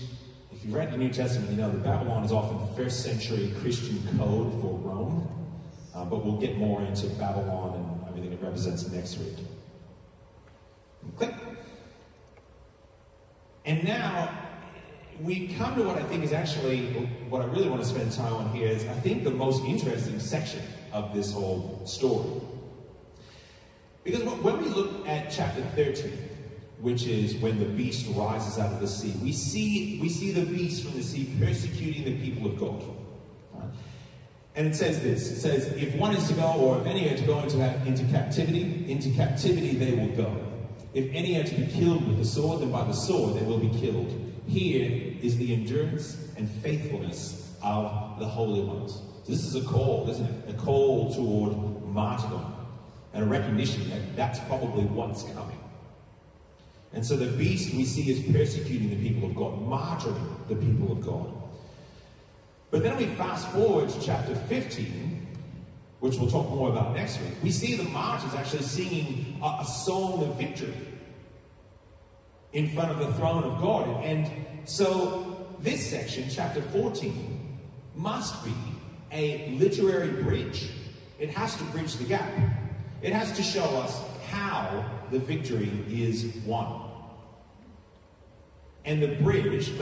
if 0.58 0.66
you've 0.66 0.74
read 0.74 0.92
the 0.92 0.98
New 0.98 1.10
Testament, 1.10 1.52
you 1.52 1.58
know 1.58 1.70
that 1.70 1.84
Babylon 1.84 2.24
is 2.24 2.32
often 2.32 2.76
first 2.76 3.04
century 3.04 3.54
Christian 3.62 4.02
code 4.18 4.52
for 4.60 4.76
Rome. 4.80 5.28
Uh, 5.94 6.04
but 6.06 6.26
we'll 6.26 6.40
get 6.40 6.58
more 6.58 6.82
into 6.82 7.08
Babylon 7.08 7.76
and 7.76 8.10
everything 8.10 8.34
it 8.34 8.42
represents 8.42 8.88
next 8.90 9.18
week. 9.20 9.36
Click. 11.16 11.34
And 13.66 13.84
now 13.84 14.36
we 15.22 15.48
come 15.50 15.76
to 15.76 15.84
what 15.84 15.98
I 15.98 16.04
think 16.04 16.24
is 16.24 16.34
actually 16.34 16.88
what 17.30 17.42
I 17.42 17.46
really 17.46 17.70
want 17.70 17.82
to 17.82 17.88
spend 17.88 18.12
time 18.12 18.34
on 18.34 18.50
here 18.52 18.68
is 18.68 18.86
I 18.86 18.94
think 18.94 19.24
the 19.24 19.32
most 19.32 19.64
interesting 19.64 20.20
section 20.20 20.62
of 20.92 21.14
this 21.14 21.32
whole 21.32 21.82
story. 21.86 22.42
Because 24.04 24.24
when 24.24 24.58
we 24.60 24.70
look 24.70 25.08
at 25.08 25.30
chapter 25.30 25.62
13, 25.76 26.27
which 26.82 27.08
is 27.08 27.36
when 27.38 27.60
the 27.60 27.66
beast 27.66 28.08
rises 28.16 28.60
out 28.60 28.72
of 28.72 28.80
the 28.80 28.88
sea, 28.88 29.14
we 29.22 29.32
see, 29.32 30.00
we 30.02 30.10
see 30.10 30.32
the 30.32 30.46
beast 30.46 30.84
from 30.84 30.94
the 30.94 31.04
sea 31.04 31.34
persecuting 31.40 32.04
the 32.04 32.18
people 32.22 32.48
of 32.48 32.60
God. 32.60 32.84
And 34.56 34.68
it 34.68 34.76
says 34.76 35.02
this, 35.02 35.32
it 35.32 35.40
says, 35.40 35.68
if 35.74 35.96
one 35.96 36.16
is 36.16 36.28
to 36.30 36.34
go, 36.34 36.54
or 36.54 36.80
if 36.80 36.88
any 36.88 37.10
are 37.12 37.18
to 37.18 37.24
go 37.26 37.40
into, 37.40 37.58
into 37.86 38.04
captivity, 38.06 38.86
into 38.92 39.12
captivity 39.12 39.76
they 39.76 39.94
will 39.94 40.16
go. 40.16 40.36
If 40.94 41.14
any 41.14 41.40
are 41.40 41.44
to 41.44 41.56
be 41.56 41.68
killed 41.68 42.08
with 42.08 42.18
the 42.18 42.26
sword, 42.26 42.62
then 42.62 42.72
by 42.72 42.84
the 42.84 42.94
sword 42.94 43.40
they 43.40 43.46
will 43.46 43.60
be 43.60 43.70
killed. 43.80 44.12
Here 44.48 45.16
is 45.22 45.38
the 45.38 45.54
endurance 45.54 46.18
and 46.38 46.50
faithfulness 46.50 47.54
of 47.62 48.20
the 48.20 48.26
holy 48.26 48.62
ones. 48.62 49.02
This 49.28 49.44
is 49.44 49.56
a 49.56 49.62
call, 49.68 50.10
isn't 50.10 50.26
it? 50.26 50.50
A 50.50 50.54
call 50.54 51.14
toward 51.14 51.86
martyrdom 51.86 52.56
and 53.14 53.24
a 53.24 53.28
recognition 53.28 53.90
that 53.90 54.16
that's 54.16 54.40
probably 54.42 54.86
what's 54.86 55.24
coming. 55.24 55.60
And 56.94 57.06
so 57.06 57.16
the 57.16 57.28
beast 57.38 57.74
we 57.74 57.86
see 57.86 58.10
is 58.10 58.20
persecuting 58.32 58.90
the 58.90 59.10
people 59.10 59.30
of 59.30 59.36
God, 59.36 59.60
martyring 59.62 60.48
the 60.48 60.56
people 60.56 60.92
of 60.92 61.06
God. 61.06 61.34
But 62.72 62.84
then 62.84 62.98
we 62.98 63.06
fast 63.16 63.48
forward 63.50 63.90
to 63.90 64.02
chapter 64.02 64.36
15, 64.36 65.28
which 66.00 66.16
we'll 66.18 66.30
talk 66.30 66.50
more 66.50 66.70
about 66.70 66.96
next 66.96 67.20
week, 67.22 67.34
we 67.42 67.52
see 67.52 67.76
the 67.76 67.84
martyrs 67.84 68.34
actually 68.36 68.64
singing 68.64 69.40
a, 69.44 69.66
song 69.66 70.24
of 70.24 70.36
victory 70.38 70.74
in 72.54 72.70
front 72.70 72.92
of 72.92 73.00
the 73.00 73.12
throne 73.14 73.44
of 73.44 73.62
God. 73.62 74.04
And 74.04 74.30
so 74.66 75.48
this 75.60 75.90
section, 75.90 76.26
chapter 76.30 76.62
14, 76.62 77.58
must 77.96 78.44
be 78.46 78.54
a 79.12 79.50
literary 79.58 80.22
bridge. 80.24 80.70
It 81.20 81.30
has 81.30 81.56
to 81.56 81.64
bridge 81.66 81.96
the 81.96 82.04
gap. 82.04 82.32
It 83.02 83.14
has 83.14 83.32
to 83.38 83.44
show 83.44 83.64
us 83.64 84.02
how 84.30 84.86
the 85.12 85.20
victory 85.20 85.72
is 85.90 86.36
won. 86.46 86.90
And 88.86 89.02
the 89.02 89.08
bridge, 89.08 89.78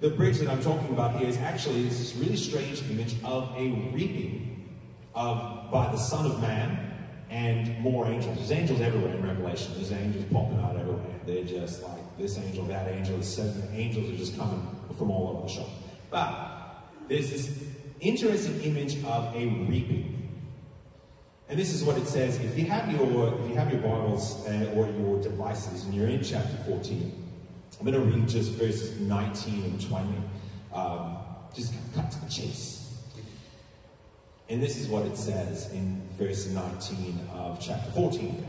the 0.00 0.10
bridge 0.10 0.38
that 0.38 0.48
I'm 0.48 0.62
talking 0.62 0.88
about 0.90 1.16
here 1.16 1.28
is 1.28 1.36
actually 1.38 1.82
this 1.84 2.14
really 2.16 2.36
strange 2.36 2.82
image 2.90 3.16
of 3.24 3.52
a 3.56 3.70
reaping 3.92 4.70
of 5.14 5.70
by 5.70 5.90
the 5.92 5.98
Son 5.98 6.26
of 6.26 6.40
Man 6.40 6.92
and 7.30 7.78
more 7.80 8.06
angels. 8.06 8.36
There's 8.36 8.52
angels 8.52 8.80
everywhere 8.80 9.14
in 9.14 9.22
Revelation. 9.22 9.72
There's 9.74 9.92
angels 9.92 10.24
popping 10.32 10.58
out 10.60 10.76
everywhere. 10.76 11.04
They're 11.26 11.44
just 11.44 11.82
like 11.82 12.16
this 12.18 12.38
angel, 12.38 12.64
that 12.66 12.88
angel, 12.88 13.18
the 13.18 13.24
seven 13.24 13.68
angels 13.72 14.10
are 14.10 14.16
just 14.16 14.38
coming 14.38 14.66
from 14.96 15.10
all 15.10 15.36
over 15.36 15.46
the 15.46 15.52
shop. 15.52 15.68
But 16.10 16.84
there's 17.08 17.30
this 17.30 17.64
interesting 18.00 18.60
image 18.62 19.02
of 19.04 19.34
a 19.34 19.46
reaping. 19.68 20.23
And 21.48 21.58
this 21.58 21.74
is 21.74 21.84
what 21.84 21.98
it 21.98 22.06
says. 22.06 22.40
If 22.40 22.58
you 22.58 22.66
have 22.66 22.90
your 22.90 23.38
if 23.40 23.48
you 23.48 23.54
have 23.54 23.70
your 23.70 23.82
Bibles 23.82 24.46
uh, 24.46 24.72
or 24.74 24.88
your 24.88 25.20
devices 25.20 25.84
and 25.84 25.94
you're 25.94 26.08
in 26.08 26.22
chapter 26.22 26.56
14, 26.66 27.24
I'm 27.78 27.86
going 27.86 28.00
to 28.00 28.16
read 28.16 28.28
just 28.28 28.52
verses 28.52 28.98
19 29.00 29.64
and 29.64 29.88
20. 29.88 30.08
Um, 30.72 31.18
just 31.54 31.74
cut 31.94 32.10
to 32.10 32.20
the 32.20 32.30
chase. 32.30 32.80
And 34.48 34.62
this 34.62 34.76
is 34.76 34.88
what 34.88 35.04
it 35.06 35.16
says 35.16 35.70
in 35.72 36.02
verse 36.18 36.46
19 36.48 37.28
of 37.32 37.60
chapter 37.60 37.90
14. 37.92 38.46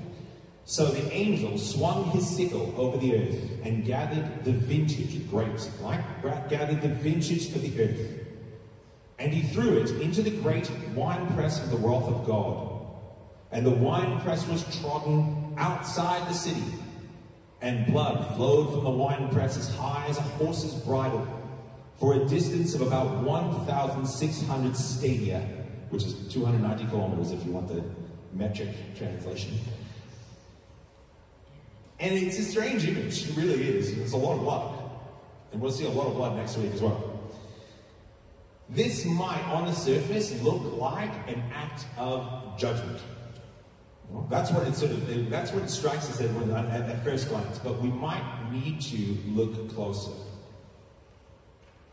So 0.66 0.88
the 0.88 1.12
angel 1.14 1.58
swung 1.58 2.10
his 2.12 2.28
sickle 2.28 2.74
over 2.76 2.98
the 2.98 3.16
earth 3.16 3.52
and 3.64 3.86
gathered 3.86 4.44
the 4.44 4.52
vintage 4.52 5.16
of 5.16 5.30
grapes, 5.30 5.70
like 5.82 6.02
gathered 6.50 6.82
the 6.82 6.90
vintage 6.90 7.56
of 7.56 7.62
the 7.62 7.84
earth. 7.84 8.26
And 9.20 9.32
he 9.32 9.44
threw 9.54 9.78
it 9.78 9.92
into 10.02 10.22
the 10.22 10.32
great 10.32 10.70
winepress 10.94 11.64
of 11.64 11.70
the 11.70 11.78
wrath 11.78 12.08
of 12.08 12.26
God. 12.26 12.75
And 13.56 13.66
the 13.66 13.72
winepress 13.72 14.46
was 14.50 14.66
trodden 14.82 15.56
outside 15.58 16.28
the 16.28 16.34
city, 16.34 16.62
and 17.62 17.86
blood 17.86 18.36
flowed 18.36 18.74
from 18.74 18.84
the 18.84 18.90
winepress 18.90 19.56
as 19.56 19.74
high 19.74 20.08
as 20.10 20.18
a 20.18 20.22
horse's 20.22 20.74
bridle 20.74 21.26
for 21.98 22.16
a 22.16 22.26
distance 22.26 22.76
of 22.76 22.82
about 22.82 23.24
1,600 23.24 24.76
stadia, 24.76 25.40
which 25.90 26.04
is 26.04 26.16
290 26.34 26.86
kilometers 26.88 27.32
if 27.32 27.46
you 27.46 27.54
want 27.54 27.70
the 27.70 27.82
metric 28.34 28.68
translation. 28.98 29.58
And 32.02 32.14
it's 32.14 32.38
a 32.38 32.44
strange 32.44 32.86
image, 32.86 33.30
it 33.30 33.38
really 33.38 33.70
is. 33.70 33.98
It's 33.98 34.12
a 34.12 34.18
lot 34.18 34.34
of 34.34 34.42
blood. 34.42 34.82
And 35.54 35.62
we'll 35.62 35.72
see 35.72 35.86
a 35.86 35.90
lot 35.90 36.08
of 36.08 36.16
blood 36.16 36.36
next 36.36 36.58
week 36.58 36.74
as 36.74 36.82
well. 36.82 37.22
This 38.68 39.06
might, 39.06 39.46
on 39.46 39.64
the 39.68 39.72
surface, 39.72 40.42
look 40.42 40.78
like 40.78 41.14
an 41.30 41.42
act 41.54 41.86
of 41.98 42.60
judgment. 42.60 43.00
That's 44.30 44.52
what 44.52 44.68
it 44.68 44.76
sort 44.76 44.92
of, 44.92 45.30
that's 45.30 45.52
what 45.52 45.64
it 45.64 45.70
strikes 45.70 46.10
us 46.10 46.22
at, 46.22 46.30
at, 46.30 46.90
at 46.90 47.04
first 47.04 47.30
glance, 47.30 47.60
but 47.60 47.82
we 47.82 47.90
might 47.90 48.24
need 48.52 48.82
to 48.82 49.18
look 49.28 49.70
closer. 49.74 50.12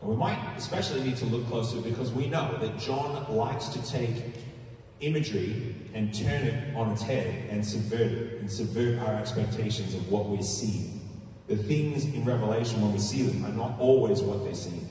And 0.01 0.09
we 0.09 0.15
might 0.15 0.39
especially 0.57 1.01
need 1.03 1.17
to 1.17 1.25
look 1.25 1.47
closer 1.47 1.79
because 1.79 2.11
we 2.11 2.27
know 2.27 2.57
that 2.59 2.77
John 2.77 3.33
likes 3.33 3.67
to 3.69 3.85
take 3.89 4.35
imagery 4.99 5.75
and 5.93 6.13
turn 6.13 6.43
it 6.43 6.75
on 6.75 6.91
its 6.91 7.01
head 7.01 7.49
and 7.49 7.65
subvert 7.65 8.11
it 8.11 8.39
and 8.39 8.51
subvert 8.51 8.99
our 8.99 9.15
expectations 9.15 9.93
of 9.93 10.11
what 10.11 10.27
we 10.27 10.41
see. 10.41 10.89
The 11.47 11.55
things 11.55 12.05
in 12.05 12.25
Revelation, 12.25 12.81
when 12.81 12.93
we 12.93 12.99
see 12.99 13.23
them, 13.23 13.45
are 13.45 13.55
not 13.55 13.79
always 13.79 14.21
what 14.21 14.43
they 14.45 14.53
seem. 14.53 14.87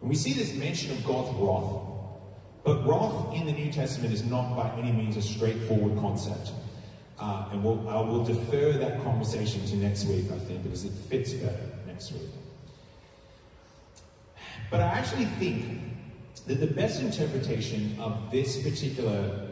And 0.00 0.08
we 0.08 0.16
see 0.16 0.32
this 0.32 0.54
mention 0.54 0.92
of 0.92 1.04
God's 1.04 1.36
wrath 1.38 1.93
but 2.64 2.86
wrath 2.86 3.34
in 3.34 3.46
the 3.46 3.52
New 3.52 3.70
Testament 3.70 4.12
is 4.12 4.24
not 4.24 4.56
by 4.56 4.70
any 4.78 4.90
means 4.90 5.16
a 5.16 5.22
straightforward 5.22 5.98
concept. 5.98 6.52
Uh, 7.18 7.48
and 7.52 7.62
we'll, 7.62 7.88
I 7.88 8.00
will 8.00 8.24
defer 8.24 8.72
that 8.72 9.02
conversation 9.04 9.64
to 9.66 9.76
next 9.76 10.06
week, 10.06 10.24
I 10.32 10.38
think, 10.38 10.62
because 10.62 10.84
it 10.84 10.92
fits 10.92 11.32
better 11.34 11.70
next 11.86 12.12
week. 12.12 12.30
But 14.70 14.80
I 14.80 14.86
actually 14.86 15.26
think 15.26 15.82
that 16.46 16.60
the 16.60 16.66
best 16.66 17.00
interpretation 17.00 17.96
of 18.00 18.30
this 18.30 18.62
particular 18.62 19.48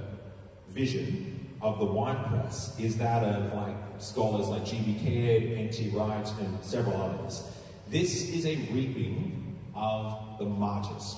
vision 0.70 1.48
of 1.60 1.78
the 1.78 1.84
wine 1.84 2.22
press 2.24 2.78
is 2.80 2.96
that 2.96 3.22
of 3.22 3.52
like 3.54 3.76
scholars 3.98 4.48
like 4.48 4.64
G.B. 4.64 4.98
Caird, 5.04 5.58
N.T. 5.58 5.90
Wright, 5.90 6.28
and 6.40 6.64
several 6.64 7.00
others. 7.00 7.44
This 7.88 8.28
is 8.30 8.46
a 8.46 8.56
reaping 8.72 9.56
of 9.74 10.38
the 10.38 10.44
martyrs. 10.44 11.16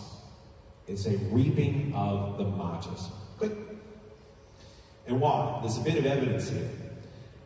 It's 0.87 1.07
a 1.07 1.17
reaping 1.31 1.93
of 1.95 2.39
the 2.39 2.45
martyrs. 2.45 3.09
And 5.07 5.21
why? 5.21 5.59
There's 5.61 5.77
a 5.77 5.83
bit 5.83 5.99
of 5.99 6.07
evidence 6.07 6.49
here. 6.49 6.71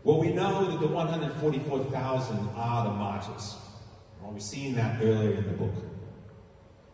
Well, 0.04 0.20
we 0.20 0.32
know 0.32 0.70
that 0.70 0.80
the 0.80 0.86
144,000 0.86 2.48
are 2.54 2.84
the 2.84 2.94
martyrs. 2.94 3.56
Well, 4.22 4.32
we've 4.32 4.42
seen 4.42 4.74
that 4.76 5.02
earlier 5.02 5.34
in 5.34 5.44
the 5.44 5.52
book. 5.52 5.74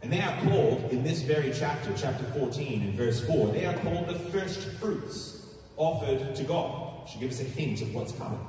And 0.03 0.13
they 0.13 0.21
are 0.21 0.41
called, 0.43 0.91
in 0.91 1.03
this 1.03 1.23
very 1.23 1.53
chapter, 1.53 1.93
chapter 1.97 2.25
14, 2.25 2.83
in 2.83 2.97
verse 2.97 3.25
4, 3.27 3.49
they 3.49 3.67
are 3.67 3.77
called 3.79 4.09
the 4.09 4.19
first 4.19 4.69
fruits 4.81 5.47
offered 5.77 6.35
to 6.35 6.45
God. 6.45 7.09
Should 7.09 7.21
give 7.21 7.31
us 7.31 7.41
a 7.41 7.45
hint 7.45 7.83
of 7.83 7.95
what's 7.95 8.13
coming. 8.13 8.41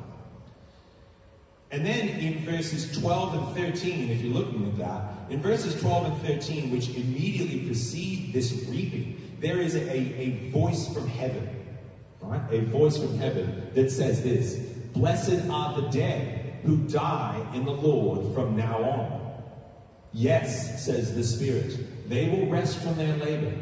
And 1.76 1.86
then 1.86 2.08
in 2.08 2.40
verses 2.46 2.98
12 2.98 3.58
and 3.58 3.74
13, 3.74 4.10
if 4.10 4.22
you're 4.22 4.34
looking 4.34 4.66
at 4.66 4.78
that, 4.78 5.30
in 5.30 5.42
verses 5.42 5.78
12 5.82 6.06
and 6.06 6.22
13, 6.22 6.72
which 6.72 6.88
immediately 6.88 7.66
precede 7.66 8.32
this 8.32 8.54
reaping, 8.70 9.36
there 9.42 9.58
is 9.58 9.76
a, 9.76 9.92
a 9.92 10.50
voice 10.52 10.88
from 10.94 11.06
heaven, 11.06 11.66
right? 12.22 12.42
A 12.50 12.62
voice 12.62 12.96
from 12.96 13.18
heaven 13.18 13.70
that 13.74 13.92
says 13.92 14.24
this 14.24 14.56
Blessed 14.94 15.50
are 15.50 15.82
the 15.82 15.90
dead 15.90 16.62
who 16.64 16.78
die 16.78 17.46
in 17.54 17.66
the 17.66 17.74
Lord 17.74 18.34
from 18.34 18.56
now 18.56 18.82
on. 18.82 19.44
Yes, 20.14 20.86
says 20.86 21.14
the 21.14 21.26
Spirit, 21.26 22.08
they 22.08 22.30
will 22.30 22.50
rest 22.50 22.80
from 22.80 22.96
their 22.96 23.18
labor, 23.18 23.54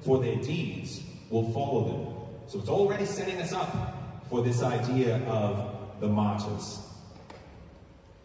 for 0.00 0.18
their 0.18 0.42
deeds 0.42 1.02
will 1.30 1.52
follow 1.52 1.84
them. 1.84 2.48
So 2.48 2.58
it's 2.58 2.68
already 2.68 3.06
setting 3.06 3.40
us 3.40 3.52
up 3.52 4.24
for 4.28 4.42
this 4.42 4.60
idea 4.60 5.24
of 5.28 6.00
the 6.00 6.08
martyrs. 6.08 6.80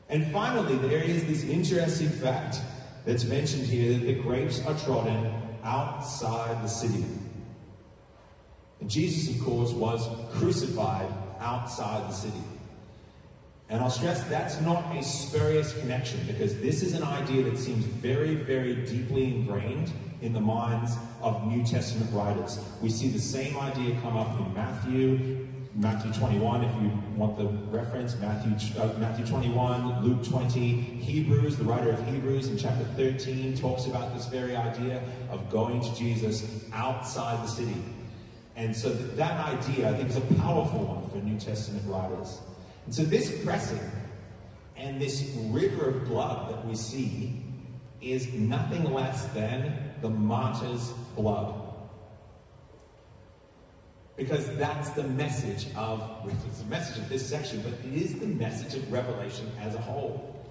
And 0.09 0.31
finally, 0.31 0.77
there 0.77 1.01
is 1.01 1.25
this 1.25 1.43
interesting 1.43 2.09
fact 2.09 2.59
that's 3.05 3.23
mentioned 3.23 3.65
here 3.65 3.97
that 3.97 4.05
the 4.05 4.13
grapes 4.13 4.65
are 4.65 4.77
trodden 4.79 5.33
outside 5.63 6.63
the 6.63 6.67
city. 6.67 7.05
And 8.79 8.89
Jesus, 8.89 9.35
of 9.35 9.43
course, 9.43 9.71
was 9.71 10.07
crucified 10.33 11.11
outside 11.39 12.09
the 12.09 12.13
city. 12.13 12.43
And 13.69 13.81
I'll 13.81 13.89
stress 13.89 14.23
that's 14.25 14.61
not 14.61 14.95
a 14.95 15.01
spurious 15.01 15.77
connection 15.79 16.19
because 16.27 16.59
this 16.59 16.83
is 16.83 16.93
an 16.93 17.01
idea 17.01 17.43
that 17.43 17.57
seems 17.57 17.83
very, 17.85 18.35
very 18.35 18.75
deeply 18.75 19.25
ingrained 19.35 19.91
in 20.21 20.33
the 20.33 20.39
minds 20.39 20.95
of 21.21 21.47
New 21.47 21.65
Testament 21.65 22.11
writers. 22.13 22.59
We 22.81 22.89
see 22.89 23.07
the 23.07 23.19
same 23.19 23.57
idea 23.57 23.99
come 24.01 24.17
up 24.17 24.39
in 24.39 24.53
Matthew, 24.53 25.47
Matthew 25.77 26.13
21, 26.13 26.63
if 26.63 26.81
you 26.81 26.89
want 27.17 27.38
the 27.38 27.47
reference, 27.69 28.15
Matthew, 28.15 28.81
uh, 28.81 28.93
Matthew 28.97 29.25
21, 29.25 30.05
Luke 30.05 30.23
20, 30.23 30.71
Hebrews, 30.71 31.57
the 31.57 31.65
writer 31.65 31.89
of 31.89 32.07
Hebrews 32.07 32.47
in 32.47 32.57
chapter 32.57 32.85
13 32.95 33.57
talks 33.57 33.85
about 33.85 34.15
this 34.15 34.27
very 34.27 34.55
idea 34.55 35.03
of 35.29 35.49
going 35.49 35.81
to 35.81 35.93
Jesus 35.93 36.63
outside 36.71 37.43
the 37.43 37.51
city. 37.51 37.75
And 38.55 38.73
so 38.73 38.95
th- 38.95 39.15
that 39.15 39.45
idea, 39.45 39.89
I 39.89 39.97
think, 39.97 40.11
is 40.11 40.15
a 40.15 40.21
powerful 40.35 40.79
one 40.79 41.09
for 41.09 41.17
New 41.17 41.38
Testament 41.38 41.83
writers. 41.88 42.39
And 42.85 42.95
so 42.95 43.03
this 43.03 43.43
pressing 43.43 43.91
and 44.77 45.01
this 45.01 45.29
river 45.49 45.89
of 45.89 46.05
blood 46.05 46.53
that 46.53 46.65
we 46.65 46.75
see 46.75 47.43
is 48.01 48.31
nothing 48.31 48.93
less 48.93 49.25
than 49.33 49.77
the 50.01 50.09
martyr's 50.09 50.91
blood. 51.17 51.64
Because 54.15 54.56
that's 54.56 54.91
the 54.91 55.04
message 55.04 55.67
of, 55.75 56.01
it's 56.25 56.60
the 56.60 56.69
message 56.69 56.97
of 56.97 57.10
this 57.10 57.28
section, 57.28 57.62
but 57.62 57.73
it 57.73 58.01
is 58.01 58.17
the 58.17 58.28
message 58.28 58.75
of 58.75 58.91
Revelation 58.91 59.51
as 59.60 59.75
a 59.75 59.80
whole. 59.80 60.45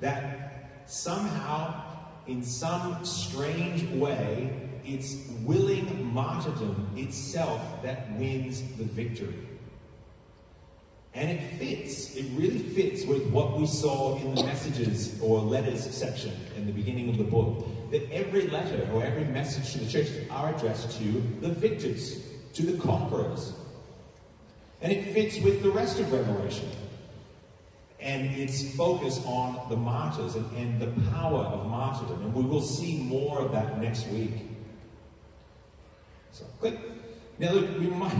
That 0.00 0.82
somehow, 0.86 1.82
in 2.28 2.44
some 2.44 3.04
strange 3.04 3.88
way, 3.90 4.68
it's 4.84 5.16
willing 5.42 6.12
martyrdom 6.14 6.90
itself 6.96 7.60
that 7.82 8.10
wins 8.12 8.62
the 8.76 8.84
victory. 8.84 9.34
And 11.14 11.30
it 11.30 11.42
fits, 11.58 12.14
it 12.14 12.26
really 12.34 12.60
fits 12.60 13.04
with 13.04 13.26
what 13.30 13.58
we 13.58 13.66
saw 13.66 14.16
in 14.18 14.36
the 14.36 14.44
messages 14.44 15.20
or 15.20 15.40
letters 15.40 15.84
section 15.92 16.32
in 16.56 16.66
the 16.66 16.72
beginning 16.72 17.08
of 17.08 17.18
the 17.18 17.24
book. 17.24 17.66
That 17.90 18.08
every 18.12 18.46
letter 18.48 18.88
or 18.92 19.02
every 19.02 19.24
message 19.24 19.72
to 19.72 19.78
the 19.78 19.90
church 19.90 20.08
are 20.30 20.54
addressed 20.54 20.96
to 20.98 21.04
the 21.40 21.48
victors, 21.48 22.27
to 22.58 22.66
the 22.66 22.78
conquerors. 22.78 23.52
And 24.82 24.92
it 24.92 25.14
fits 25.14 25.38
with 25.38 25.62
the 25.62 25.70
rest 25.70 26.00
of 26.00 26.12
Revelation 26.12 26.68
and 28.00 28.26
its 28.34 28.74
focus 28.76 29.20
on 29.24 29.68
the 29.68 29.76
martyrs 29.76 30.34
and, 30.34 30.50
and, 30.56 30.80
the 30.80 31.10
power 31.10 31.40
of 31.40 31.66
martyrdom. 31.66 32.22
And 32.22 32.34
we 32.34 32.44
will 32.44 32.62
see 32.62 32.98
more 32.98 33.40
of 33.40 33.52
that 33.52 33.80
next 33.80 34.06
week. 34.08 34.32
So, 36.32 36.44
click. 36.60 36.78
Now, 37.38 37.52
look, 37.52 37.78
we 37.78 37.86
might. 37.86 38.14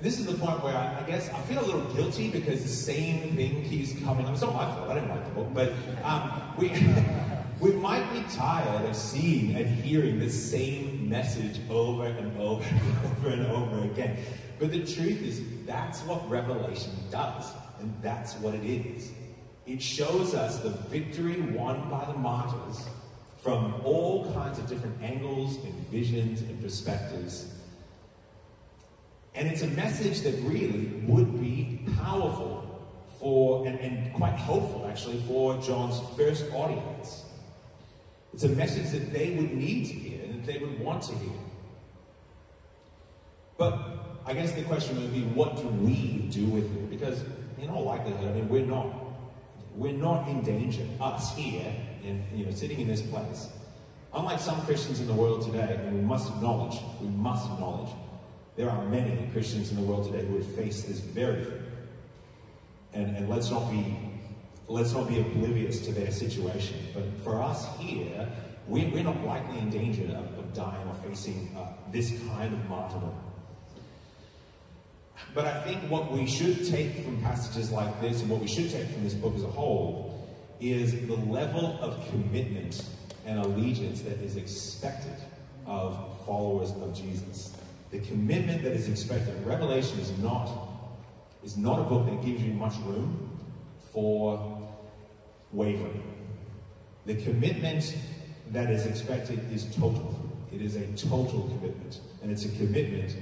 This 0.00 0.18
is 0.18 0.26
the 0.26 0.34
point 0.34 0.62
where 0.64 0.74
I, 0.74 1.00
I, 1.00 1.02
guess 1.06 1.28
I 1.30 1.40
feel 1.42 1.60
a 1.60 1.66
little 1.66 1.94
guilty 1.94 2.30
because 2.30 2.62
the 2.62 2.68
same 2.68 3.36
thing 3.36 3.68
keeps 3.68 3.92
coming. 4.02 4.24
Not 4.24 4.40
my 4.40 4.66
fault. 4.74 4.88
I 4.88 4.94
didn't 4.94 5.10
write 5.10 5.24
the 5.24 5.30
book, 5.32 5.48
but 5.52 5.72
um, 6.02 6.42
we 6.58 6.68
we 7.60 7.72
might 7.72 8.12
be 8.12 8.22
tired 8.34 8.84
of 8.84 8.94
seeing 8.94 9.56
and 9.56 9.66
hearing 9.66 10.18
the 10.18 10.28
same 10.28 11.08
message 11.08 11.60
over 11.70 12.06
and 12.06 12.38
over 12.38 12.62
and 12.68 13.06
over 13.06 13.28
and 13.28 13.46
over 13.46 13.84
again. 13.84 14.18
But 14.58 14.72
the 14.72 14.80
truth 14.80 15.22
is, 15.22 15.42
that's 15.64 16.00
what 16.02 16.28
Revelation 16.28 16.92
does. 17.10 17.52
And 17.80 17.94
that's 18.02 18.34
what 18.36 18.54
it 18.54 18.64
is. 18.64 19.12
It 19.66 19.82
shows 19.82 20.34
us 20.34 20.60
the 20.60 20.70
victory 20.70 21.40
won 21.40 21.90
by 21.90 22.04
the 22.04 22.14
martyrs 22.14 22.86
from 23.42 23.74
all 23.84 24.32
kinds 24.32 24.58
of 24.58 24.68
different 24.68 25.00
angles 25.02 25.56
and 25.64 25.74
visions 25.88 26.42
and 26.42 26.60
perspectives. 26.62 27.52
And 29.34 29.46
it's 29.46 29.62
a 29.62 29.68
message 29.68 30.22
that 30.22 30.34
really 30.42 30.86
would 31.06 31.38
be 31.38 31.80
powerful 31.98 32.62
for, 33.20 33.66
and, 33.66 33.78
and 33.80 34.12
quite 34.14 34.34
hopeful 34.34 34.86
actually, 34.88 35.20
for 35.28 35.58
John's 35.58 36.00
first 36.16 36.50
audience. 36.52 37.25
It's 38.36 38.44
a 38.44 38.50
message 38.50 38.90
that 38.90 39.14
they 39.14 39.30
would 39.30 39.54
need 39.54 39.86
to 39.86 39.94
hear 39.94 40.22
and 40.22 40.34
that 40.34 40.52
they 40.52 40.58
would 40.58 40.78
want 40.78 41.04
to 41.04 41.14
hear. 41.14 41.38
But 43.56 43.78
I 44.26 44.34
guess 44.34 44.52
the 44.52 44.60
question 44.64 45.00
would 45.00 45.10
be, 45.10 45.22
what 45.22 45.56
do 45.56 45.66
we 45.68 46.28
do 46.30 46.44
with 46.44 46.66
it? 46.66 46.90
Because 46.90 47.24
in 47.56 47.70
all 47.70 47.84
likelihood, 47.84 48.28
I 48.28 48.34
mean, 48.34 48.50
we're 48.50 48.66
not, 48.66 48.94
we're 49.74 49.94
not 49.94 50.28
in 50.28 50.42
danger. 50.42 50.82
Us 51.00 51.34
here, 51.34 51.74
in, 52.04 52.22
you 52.34 52.44
know, 52.44 52.50
sitting 52.50 52.78
in 52.78 52.88
this 52.88 53.00
place. 53.00 53.48
Unlike 54.12 54.40
some 54.40 54.60
Christians 54.66 55.00
in 55.00 55.06
the 55.06 55.14
world 55.14 55.40
today, 55.40 55.80
and 55.86 55.96
we 55.96 56.02
must 56.02 56.28
acknowledge, 56.28 56.78
we 57.00 57.08
must 57.08 57.50
acknowledge, 57.50 57.88
there 58.54 58.68
are 58.68 58.84
many 58.84 59.30
Christians 59.32 59.70
in 59.70 59.76
the 59.76 59.82
world 59.82 60.12
today 60.12 60.26
who 60.26 60.34
would 60.34 60.44
face 60.44 60.82
this 60.82 61.00
very 61.00 61.42
thing. 61.42 61.62
And, 62.92 63.16
and 63.16 63.30
let's 63.30 63.50
not 63.50 63.70
be 63.70 63.96
let's 64.68 64.92
not 64.92 65.08
be 65.08 65.20
oblivious 65.20 65.80
to 65.86 65.92
their 65.92 66.10
situation. 66.10 66.78
But 66.94 67.04
for 67.22 67.42
us 67.42 67.66
here, 67.78 68.28
we, 68.66 68.86
we're 68.86 69.04
not 69.04 69.24
likely 69.24 69.58
in 69.58 69.70
danger 69.70 70.04
of, 70.16 70.38
of 70.38 70.52
dying 70.52 70.86
or 70.88 70.94
facing 71.08 71.56
uh, 71.56 71.68
this 71.92 72.10
kind 72.34 72.52
of 72.52 72.68
martyrdom. 72.68 73.14
But 75.34 75.46
I 75.46 75.62
think 75.62 75.82
what 75.90 76.10
we 76.12 76.26
should 76.26 76.66
take 76.66 77.04
from 77.04 77.20
passages 77.22 77.70
like 77.70 78.00
this 78.00 78.20
and 78.20 78.30
what 78.30 78.40
we 78.40 78.48
should 78.48 78.70
take 78.70 78.88
from 78.88 79.04
this 79.04 79.14
book 79.14 79.34
as 79.34 79.44
a 79.44 79.48
whole 79.48 80.28
is 80.60 81.06
the 81.06 81.16
level 81.16 81.78
of 81.80 82.08
commitment 82.10 82.84
and 83.26 83.38
allegiance 83.38 84.02
that 84.02 84.18
is 84.18 84.36
expected 84.36 85.16
of 85.66 86.24
followers 86.24 86.70
of 86.70 86.94
Jesus. 86.94 87.56
The 87.90 88.00
commitment 88.00 88.62
that 88.62 88.72
is 88.72 88.88
expected. 88.88 89.34
Revelation 89.46 89.98
is 90.00 90.16
not, 90.18 90.50
is 91.44 91.56
not 91.56 91.80
a 91.80 91.82
book 91.82 92.06
that 92.06 92.24
gives 92.24 92.42
you 92.42 92.52
much 92.52 92.74
room 92.84 93.38
for 93.92 94.55
wavering. 95.56 96.02
The 97.06 97.16
commitment 97.22 97.96
that 98.52 98.70
is 98.70 98.86
expected 98.86 99.40
is 99.52 99.64
total. 99.74 100.14
It 100.52 100.60
is 100.60 100.76
a 100.76 100.86
total 100.92 101.48
commitment. 101.48 102.00
And 102.22 102.30
it's 102.30 102.44
a 102.44 102.50
commitment 102.50 103.16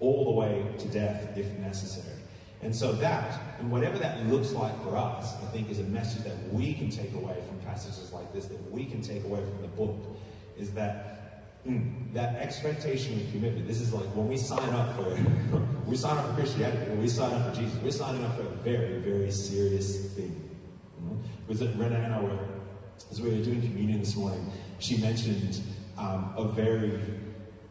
all 0.00 0.24
the 0.24 0.30
way 0.30 0.64
to 0.78 0.88
death 0.88 1.36
if 1.36 1.46
necessary. 1.58 2.14
And 2.60 2.74
so 2.74 2.92
that, 2.92 3.40
and 3.60 3.70
whatever 3.70 3.98
that 3.98 4.26
looks 4.26 4.52
like 4.52 4.82
for 4.82 4.96
us, 4.96 5.34
I 5.42 5.46
think 5.46 5.70
is 5.70 5.78
a 5.78 5.84
message 5.84 6.24
that 6.24 6.52
we 6.52 6.74
can 6.74 6.90
take 6.90 7.14
away 7.14 7.36
from 7.46 7.58
passages 7.60 8.12
like 8.12 8.32
this, 8.32 8.46
that 8.46 8.70
we 8.70 8.84
can 8.84 9.00
take 9.00 9.24
away 9.24 9.40
from 9.40 9.62
the 9.62 9.68
book, 9.68 9.96
is 10.58 10.72
that 10.72 11.64
mm, 11.64 12.12
that 12.14 12.34
expectation 12.36 13.20
of 13.20 13.30
commitment. 13.30 13.68
This 13.68 13.80
is 13.80 13.92
like 13.92 14.06
when 14.16 14.28
we 14.28 14.36
sign 14.36 14.68
up 14.70 14.96
for 14.96 15.16
we 15.86 15.96
sign 15.96 16.18
up 16.18 16.26
for 16.30 16.34
Christianity, 16.34 16.90
when 16.90 17.00
we 17.00 17.08
sign 17.08 17.32
up 17.32 17.54
for 17.54 17.60
Jesus, 17.60 17.80
we're 17.80 17.92
signing 17.92 18.24
up 18.24 18.36
for 18.36 18.42
a 18.42 18.56
very, 18.64 18.98
very 18.98 19.30
serious 19.30 20.12
thing. 20.14 20.47
Mm-hmm. 20.98 21.48
Was 21.48 21.62
it 21.62 21.70
Rena 21.76 21.96
I 21.98 22.58
as 23.10 23.20
we 23.20 23.30
were 23.30 23.44
doing 23.44 23.62
communion 23.62 24.00
this 24.00 24.16
morning, 24.16 24.50
she 24.78 24.96
mentioned 24.98 25.60
um, 25.96 26.32
a 26.36 26.44
very 26.44 27.00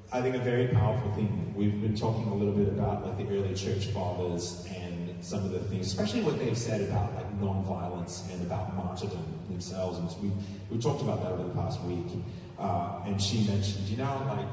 I 0.10 0.22
think 0.22 0.36
a 0.36 0.40
very 0.40 0.70
powerful 0.70 1.12
thing. 1.16 1.54
We've 1.54 1.82
been 1.82 1.96
talking 1.96 2.28
a 2.30 2.34
little 2.34 2.54
bit 2.54 2.70
about 2.70 3.06
like 3.06 3.18
the 3.18 3.36
early 3.36 3.54
church 3.54 3.88
fathers 3.88 4.66
and 4.74 5.24
some 5.24 5.44
of 5.44 5.52
the 5.52 5.60
things, 5.60 5.88
especially 5.88 6.22
what 6.22 6.40
they've 6.40 6.58
said 6.58 6.80
about 6.82 7.14
like 7.16 7.30
non-violence 7.42 8.24
and 8.32 8.42
about 8.42 8.74
martyrdom 8.76 9.26
themselves. 9.50 10.00
And 10.00 10.24
we 10.24 10.32
we 10.70 10.82
talked 10.82 11.02
about 11.02 11.24
that 11.24 11.34
over 11.34 11.44
the 11.44 11.54
past 11.56 11.82
week. 11.82 12.08
Uh, 12.58 13.02
and 13.06 13.22
she 13.22 13.46
mentioned, 13.48 13.86
you 13.90 13.98
know, 13.98 14.26
like 14.30 14.48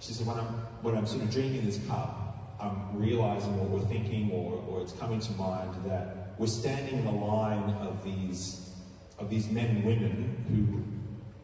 she 0.00 0.12
said, 0.12 0.26
when 0.26 0.36
I'm 0.36 0.52
when 0.82 0.94
I'm 0.94 1.06
sort 1.06 1.22
of 1.22 1.30
drinking 1.30 1.64
this 1.64 1.80
cup, 1.88 2.56
I'm 2.60 2.94
realizing 2.94 3.58
what 3.58 3.70
we're 3.70 3.88
thinking, 3.88 4.30
or 4.32 4.62
or 4.68 4.82
it's 4.82 4.92
coming 4.92 5.20
to 5.20 5.32
mind 5.32 5.74
that 5.86 6.19
we're 6.40 6.46
standing 6.46 7.00
in 7.00 7.04
the 7.04 7.12
line 7.12 7.68
of 7.82 8.02
these 8.02 8.70
of 9.18 9.28
these 9.28 9.50
men 9.50 9.66
and 9.66 9.84
women 9.84 10.42
who 10.48 10.82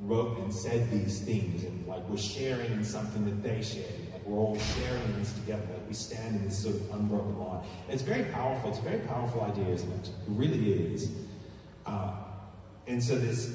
wrote 0.06 0.38
and 0.38 0.52
said 0.52 0.90
these 0.90 1.20
things, 1.20 1.64
and 1.64 1.86
like 1.86 2.02
we're 2.08 2.16
sharing 2.16 2.72
in 2.72 2.82
something 2.82 3.26
that 3.26 3.42
they 3.42 3.62
shared. 3.62 3.92
Like 4.10 4.24
we're 4.24 4.38
all 4.38 4.58
sharing 4.58 5.18
this 5.18 5.34
together. 5.34 5.62
Like 5.70 5.86
we 5.86 5.92
stand 5.92 6.36
in 6.36 6.44
this 6.44 6.62
sort 6.62 6.76
of 6.76 6.90
unbroken 6.94 7.38
line. 7.38 7.62
And 7.84 7.92
it's 7.92 8.02
very 8.02 8.24
powerful. 8.32 8.70
It's 8.70 8.78
a 8.78 8.82
very 8.82 9.00
powerful 9.00 9.42
idea, 9.42 9.68
isn't 9.68 9.92
it? 9.92 10.08
It 10.08 10.14
really 10.28 10.72
is. 10.72 11.10
Uh, 11.84 12.14
and 12.86 13.02
so 13.02 13.18
there's 13.18 13.54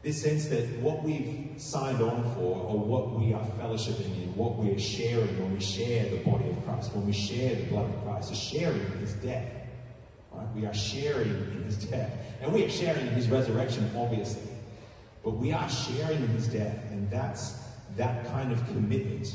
this 0.00 0.22
sense 0.22 0.46
that 0.46 0.66
what 0.78 1.02
we've 1.02 1.50
signed 1.58 2.00
on 2.00 2.22
for, 2.34 2.56
or 2.56 2.78
what 2.78 3.12
we 3.12 3.34
are 3.34 3.44
fellowshipping 3.60 4.22
in, 4.22 4.34
what 4.34 4.56
we 4.56 4.70
are 4.70 4.78
sharing 4.78 5.38
when 5.38 5.52
we 5.52 5.60
share 5.60 6.08
the 6.08 6.24
body 6.24 6.48
of 6.48 6.64
Christ, 6.64 6.94
when 6.94 7.04
we 7.04 7.12
share 7.12 7.54
the 7.54 7.64
blood 7.64 7.90
of 7.90 8.02
Christ, 8.02 8.32
is 8.32 8.38
sharing 8.38 8.80
in 8.80 8.98
his 9.00 9.12
death. 9.14 9.61
Right? 10.34 10.46
We 10.54 10.66
are 10.66 10.74
sharing 10.74 11.28
in 11.28 11.62
his 11.64 11.76
death. 11.76 12.12
And 12.40 12.52
we 12.52 12.64
are 12.64 12.70
sharing 12.70 13.06
in 13.06 13.12
his 13.12 13.28
resurrection, 13.28 13.90
obviously. 13.96 14.50
But 15.24 15.32
we 15.32 15.52
are 15.52 15.68
sharing 15.68 16.18
in 16.18 16.28
his 16.28 16.48
death, 16.48 16.76
and 16.90 17.08
that's 17.10 17.62
that 17.96 18.26
kind 18.26 18.50
of 18.50 18.64
commitment. 18.66 19.34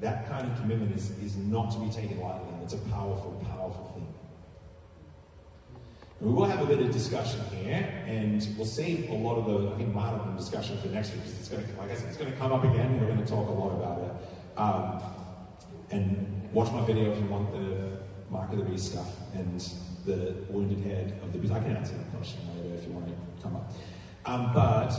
That 0.00 0.28
kind 0.28 0.50
of 0.50 0.56
commitment 0.58 0.96
is, 0.96 1.10
is 1.22 1.36
not 1.36 1.72
to 1.72 1.78
be 1.80 1.90
taken 1.90 2.20
lightly, 2.20 2.48
it's 2.62 2.74
a 2.74 2.78
powerful, 2.90 3.44
powerful 3.50 3.92
thing. 3.94 4.06
We 6.20 6.32
will 6.32 6.44
have 6.44 6.60
a 6.60 6.66
bit 6.66 6.80
of 6.80 6.92
discussion 6.92 7.40
here, 7.46 8.04
and 8.06 8.46
we'll 8.56 8.66
save 8.66 9.08
a 9.10 9.14
lot 9.14 9.36
of 9.36 9.46
the, 9.46 9.74
I 9.74 9.78
think, 9.78 9.94
martyrdom 9.94 10.36
discussion 10.36 10.78
for 10.78 10.88
next 10.88 11.12
week, 11.12 11.22
because 11.22 11.38
it's 11.38 11.48
going 11.48 11.66
to, 11.66 11.72
like 11.80 11.90
I 11.90 11.94
said, 11.94 12.08
it's 12.08 12.18
going 12.18 12.30
to 12.30 12.38
come 12.38 12.52
up 12.52 12.62
again. 12.62 13.00
We're 13.00 13.06
going 13.06 13.24
to 13.24 13.26
talk 13.26 13.48
a 13.48 13.52
lot 13.52 13.72
about 13.74 14.02
it. 14.02 14.58
Um, 14.58 15.02
and 15.90 16.48
watch 16.52 16.70
my 16.72 16.84
video 16.84 17.10
if 17.10 17.18
you 17.18 17.26
want 17.26 17.50
the 17.52 17.98
Mark 18.30 18.52
of 18.52 18.58
the 18.58 18.64
Beast 18.64 18.92
stuff 18.92 19.08
and 19.34 19.60
the 20.06 20.34
wounded 20.48 20.80
head 20.80 21.18
of 21.22 21.32
the 21.32 21.38
beast. 21.38 21.52
I 21.52 21.60
can 21.60 21.76
answer 21.76 21.94
that 21.94 22.10
question 22.16 22.40
later 22.56 22.74
if 22.74 22.86
you 22.86 22.92
want 22.92 23.06
to 23.08 23.42
come 23.42 23.56
up. 23.56 23.72
Um, 24.24 24.52
but 24.54 24.92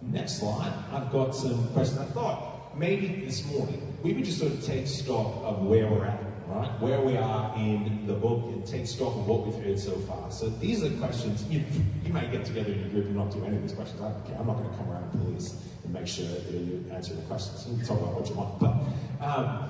next 0.00 0.38
slide, 0.38 0.72
I've 0.92 1.10
got 1.10 1.34
some 1.34 1.68
questions. 1.68 2.00
I 2.00 2.04
thought 2.06 2.76
maybe 2.76 3.24
this 3.24 3.44
morning 3.46 3.96
we 4.02 4.12
would 4.12 4.24
just 4.24 4.38
sort 4.38 4.52
of 4.52 4.64
take 4.64 4.86
stock 4.86 5.42
of 5.42 5.62
where 5.64 5.86
we're 5.86 6.04
at, 6.04 6.20
right? 6.48 6.80
Where 6.80 7.00
we 7.00 7.16
are 7.16 7.54
in 7.56 8.06
the 8.06 8.14
book 8.14 8.44
and 8.46 8.66
take 8.66 8.86
stock 8.86 9.14
of 9.16 9.26
what 9.26 9.46
we've 9.46 9.64
heard 9.64 9.78
so 9.78 9.92
far. 9.92 10.30
So 10.30 10.48
these 10.48 10.84
are 10.84 10.90
questions 10.90 11.44
you, 11.48 11.64
you 12.04 12.12
may 12.12 12.30
get 12.30 12.44
together 12.44 12.72
in 12.72 12.80
your 12.80 12.88
group 12.88 13.06
and 13.06 13.16
not 13.16 13.30
do 13.30 13.44
any 13.44 13.56
of 13.56 13.62
these 13.62 13.72
questions. 13.72 14.00
I'm 14.00 14.46
not 14.46 14.56
going 14.56 14.70
to 14.70 14.76
come 14.76 14.90
around 14.90 15.04
and 15.04 15.12
police 15.12 15.54
and 15.84 15.92
make 15.92 16.06
sure 16.06 16.26
that 16.26 16.50
you 16.50 16.84
answer 16.92 17.14
the 17.14 17.22
questions. 17.22 17.66
You 17.68 17.76
can 17.76 17.86
talk 17.86 18.00
about 18.00 18.14
what 18.14 18.28
you 18.28 18.34
want. 18.34 18.58
But 18.58 19.24
um, 19.24 19.68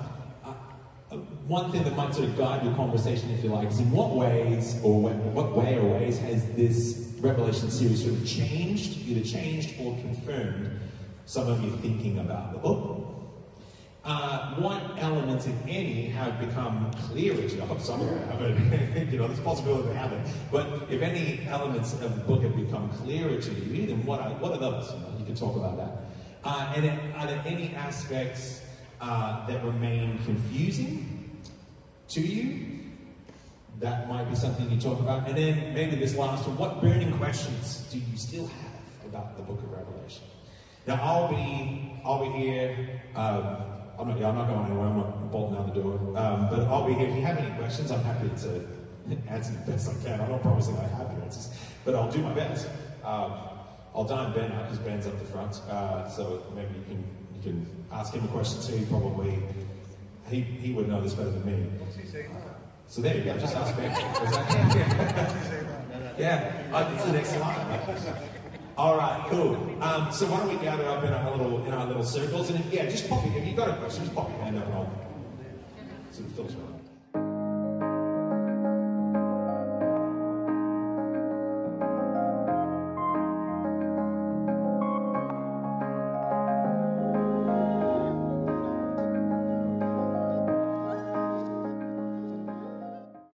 one 1.47 1.71
thing 1.71 1.83
that 1.83 1.95
might 1.95 2.13
sort 2.13 2.29
of 2.29 2.37
guide 2.37 2.63
your 2.63 2.73
conversation, 2.75 3.29
if 3.31 3.43
you 3.43 3.49
like, 3.49 3.69
is 3.69 3.79
in 3.79 3.91
what 3.91 4.11
ways 4.11 4.79
or 4.83 5.01
what, 5.01 5.55
way 5.55 5.77
or 5.77 5.85
ways 5.99 6.19
has 6.19 6.45
this 6.53 7.11
Revelation 7.19 7.71
series 7.71 8.03
sort 8.03 8.15
of 8.15 8.27
changed, 8.27 9.07
either 9.07 9.25
changed 9.25 9.75
or 9.79 9.95
confirmed 10.01 10.79
some 11.25 11.47
of 11.47 11.63
your 11.63 11.71
thinking 11.77 12.19
about 12.19 12.51
the 12.51 12.59
book. 12.59 13.03
Uh, 14.03 14.55
what 14.55 14.81
elements, 14.97 15.47
if 15.47 15.55
any, 15.65 16.07
have 16.07 16.37
become 16.37 16.91
clearer 17.07 17.37
to 17.37 17.55
you? 17.55 17.63
I 17.63 17.65
hope 17.65 17.79
some 17.79 18.01
have. 18.01 18.41
you 19.13 19.17
know, 19.17 19.27
there's 19.27 19.39
a 19.39 19.43
possibility 19.43 19.87
they 19.87 19.95
haven't. 19.95 20.27
But 20.51 20.67
if 20.89 21.01
any 21.01 21.47
elements 21.47 21.93
of 21.93 22.13
the 22.15 22.21
book 22.23 22.43
have 22.43 22.55
become 22.57 22.89
clearer 22.89 23.39
to 23.39 23.51
you, 23.51 23.87
then 23.87 24.05
what 24.05 24.19
are, 24.19 24.31
what 24.31 24.51
are 24.51 24.57
those? 24.57 24.91
You, 24.91 24.99
know, 24.99 25.15
you 25.19 25.25
can 25.25 25.35
talk 25.35 25.55
about 25.55 25.77
that. 25.77 26.03
Uh, 26.43 26.73
and 26.75 27.15
are 27.15 27.27
there 27.27 27.41
any 27.45 27.73
aspects 27.75 28.59
uh, 29.03 29.45
that 29.47 29.63
remain 29.63 30.19
confusing 30.25 31.41
to 32.07 32.21
you? 32.21 32.73
that 33.83 34.07
might 34.07 34.29
be 34.29 34.35
something 34.35 34.69
you 34.69 34.79
talk 34.79 34.99
about. 34.99 35.27
And 35.27 35.37
then 35.37 35.73
maybe 35.73 35.95
this 35.97 36.15
last 36.15 36.47
one, 36.47 36.57
what 36.57 36.81
burning 36.81 37.11
questions 37.17 37.87
do 37.91 37.99
you 37.99 38.17
still 38.17 38.47
have 38.47 39.05
about 39.05 39.35
the 39.35 39.43
book 39.43 39.61
of 39.61 39.71
Revelation? 39.71 40.23
Now 40.87 40.99
I'll 41.01 41.27
be 41.27 42.01
I'll 42.05 42.31
be 42.31 42.37
here. 42.37 43.01
Um, 43.15 43.57
I'm 43.99 44.07
not, 44.07 44.23
I'm 44.23 44.35
not 44.35 44.47
going 44.47 44.65
anywhere. 44.65 44.87
I'm 44.87 44.97
not 44.97 45.31
bolting 45.31 45.57
out 45.57 45.73
the 45.73 45.81
door. 45.81 45.95
Um, 46.17 46.49
but 46.49 46.61
I'll 46.61 46.87
be 46.87 46.93
here. 46.93 47.09
If 47.09 47.15
you 47.15 47.21
have 47.21 47.37
any 47.37 47.55
questions, 47.57 47.91
I'm 47.91 48.03
happy 48.03 48.29
to 48.29 48.67
answer 49.29 49.53
the 49.53 49.71
best 49.71 49.89
I 49.89 50.03
can. 50.03 50.19
I'm 50.19 50.31
not 50.31 50.41
promising 50.41 50.77
I 50.77 50.87
have 50.87 51.15
the 51.15 51.23
answers, 51.23 51.49
but 51.85 51.93
I'll 51.93 52.11
do 52.11 52.19
my 52.19 52.33
best. 52.33 52.67
Um, 53.03 53.33
I'll 53.93 54.05
dine 54.05 54.33
Ben 54.33 54.51
out 54.53 54.63
because 54.63 54.79
Ben's 54.79 55.05
up 55.05 55.19
the 55.19 55.25
front, 55.25 55.61
uh, 55.69 56.09
so 56.09 56.43
maybe 56.55 56.73
you 56.73 56.83
can 56.85 57.03
can 57.43 57.65
ask 57.91 58.13
him 58.13 58.25
a 58.25 58.27
question 58.29 58.61
too. 58.61 58.85
Probably 58.87 59.37
he, 60.29 60.41
he 60.41 60.73
would 60.73 60.87
know 60.87 61.01
this 61.01 61.13
better 61.13 61.29
than 61.29 61.45
me. 61.45 61.69
So 62.87 63.01
there 63.01 63.17
you 63.17 63.23
go. 63.23 63.37
Just 63.37 63.55
ask 63.55 63.75
Ben. 63.75 63.91
yeah, 66.17 66.63
uh, 66.71 66.91
it's 66.93 67.05
the 67.05 67.11
next 67.11 67.29
slide. 67.29 67.97
All 68.77 68.97
right, 68.97 69.25
cool. 69.29 69.55
Um, 69.81 70.11
so 70.11 70.25
why 70.27 70.39
don't 70.39 70.49
we 70.49 70.63
gather 70.63 70.87
up 70.87 71.03
in 71.03 71.13
our 71.13 71.31
little 71.31 71.65
in 71.65 71.73
our 71.73 71.85
little 71.85 72.03
circles, 72.03 72.49
and 72.49 72.59
if, 72.59 72.73
yeah, 72.73 72.85
just 72.85 73.09
pop. 73.09 73.25
If 73.25 73.47
you 73.47 73.55
got 73.55 73.69
a 73.69 73.75
question, 73.77 74.03
just 74.03 74.15
pop 74.15 74.29
your 74.29 74.43
hand 74.43 74.57
up, 74.57 74.65
and 74.65 74.73
I'll 74.73 74.91
filter 76.35 76.53
it. 76.53 76.72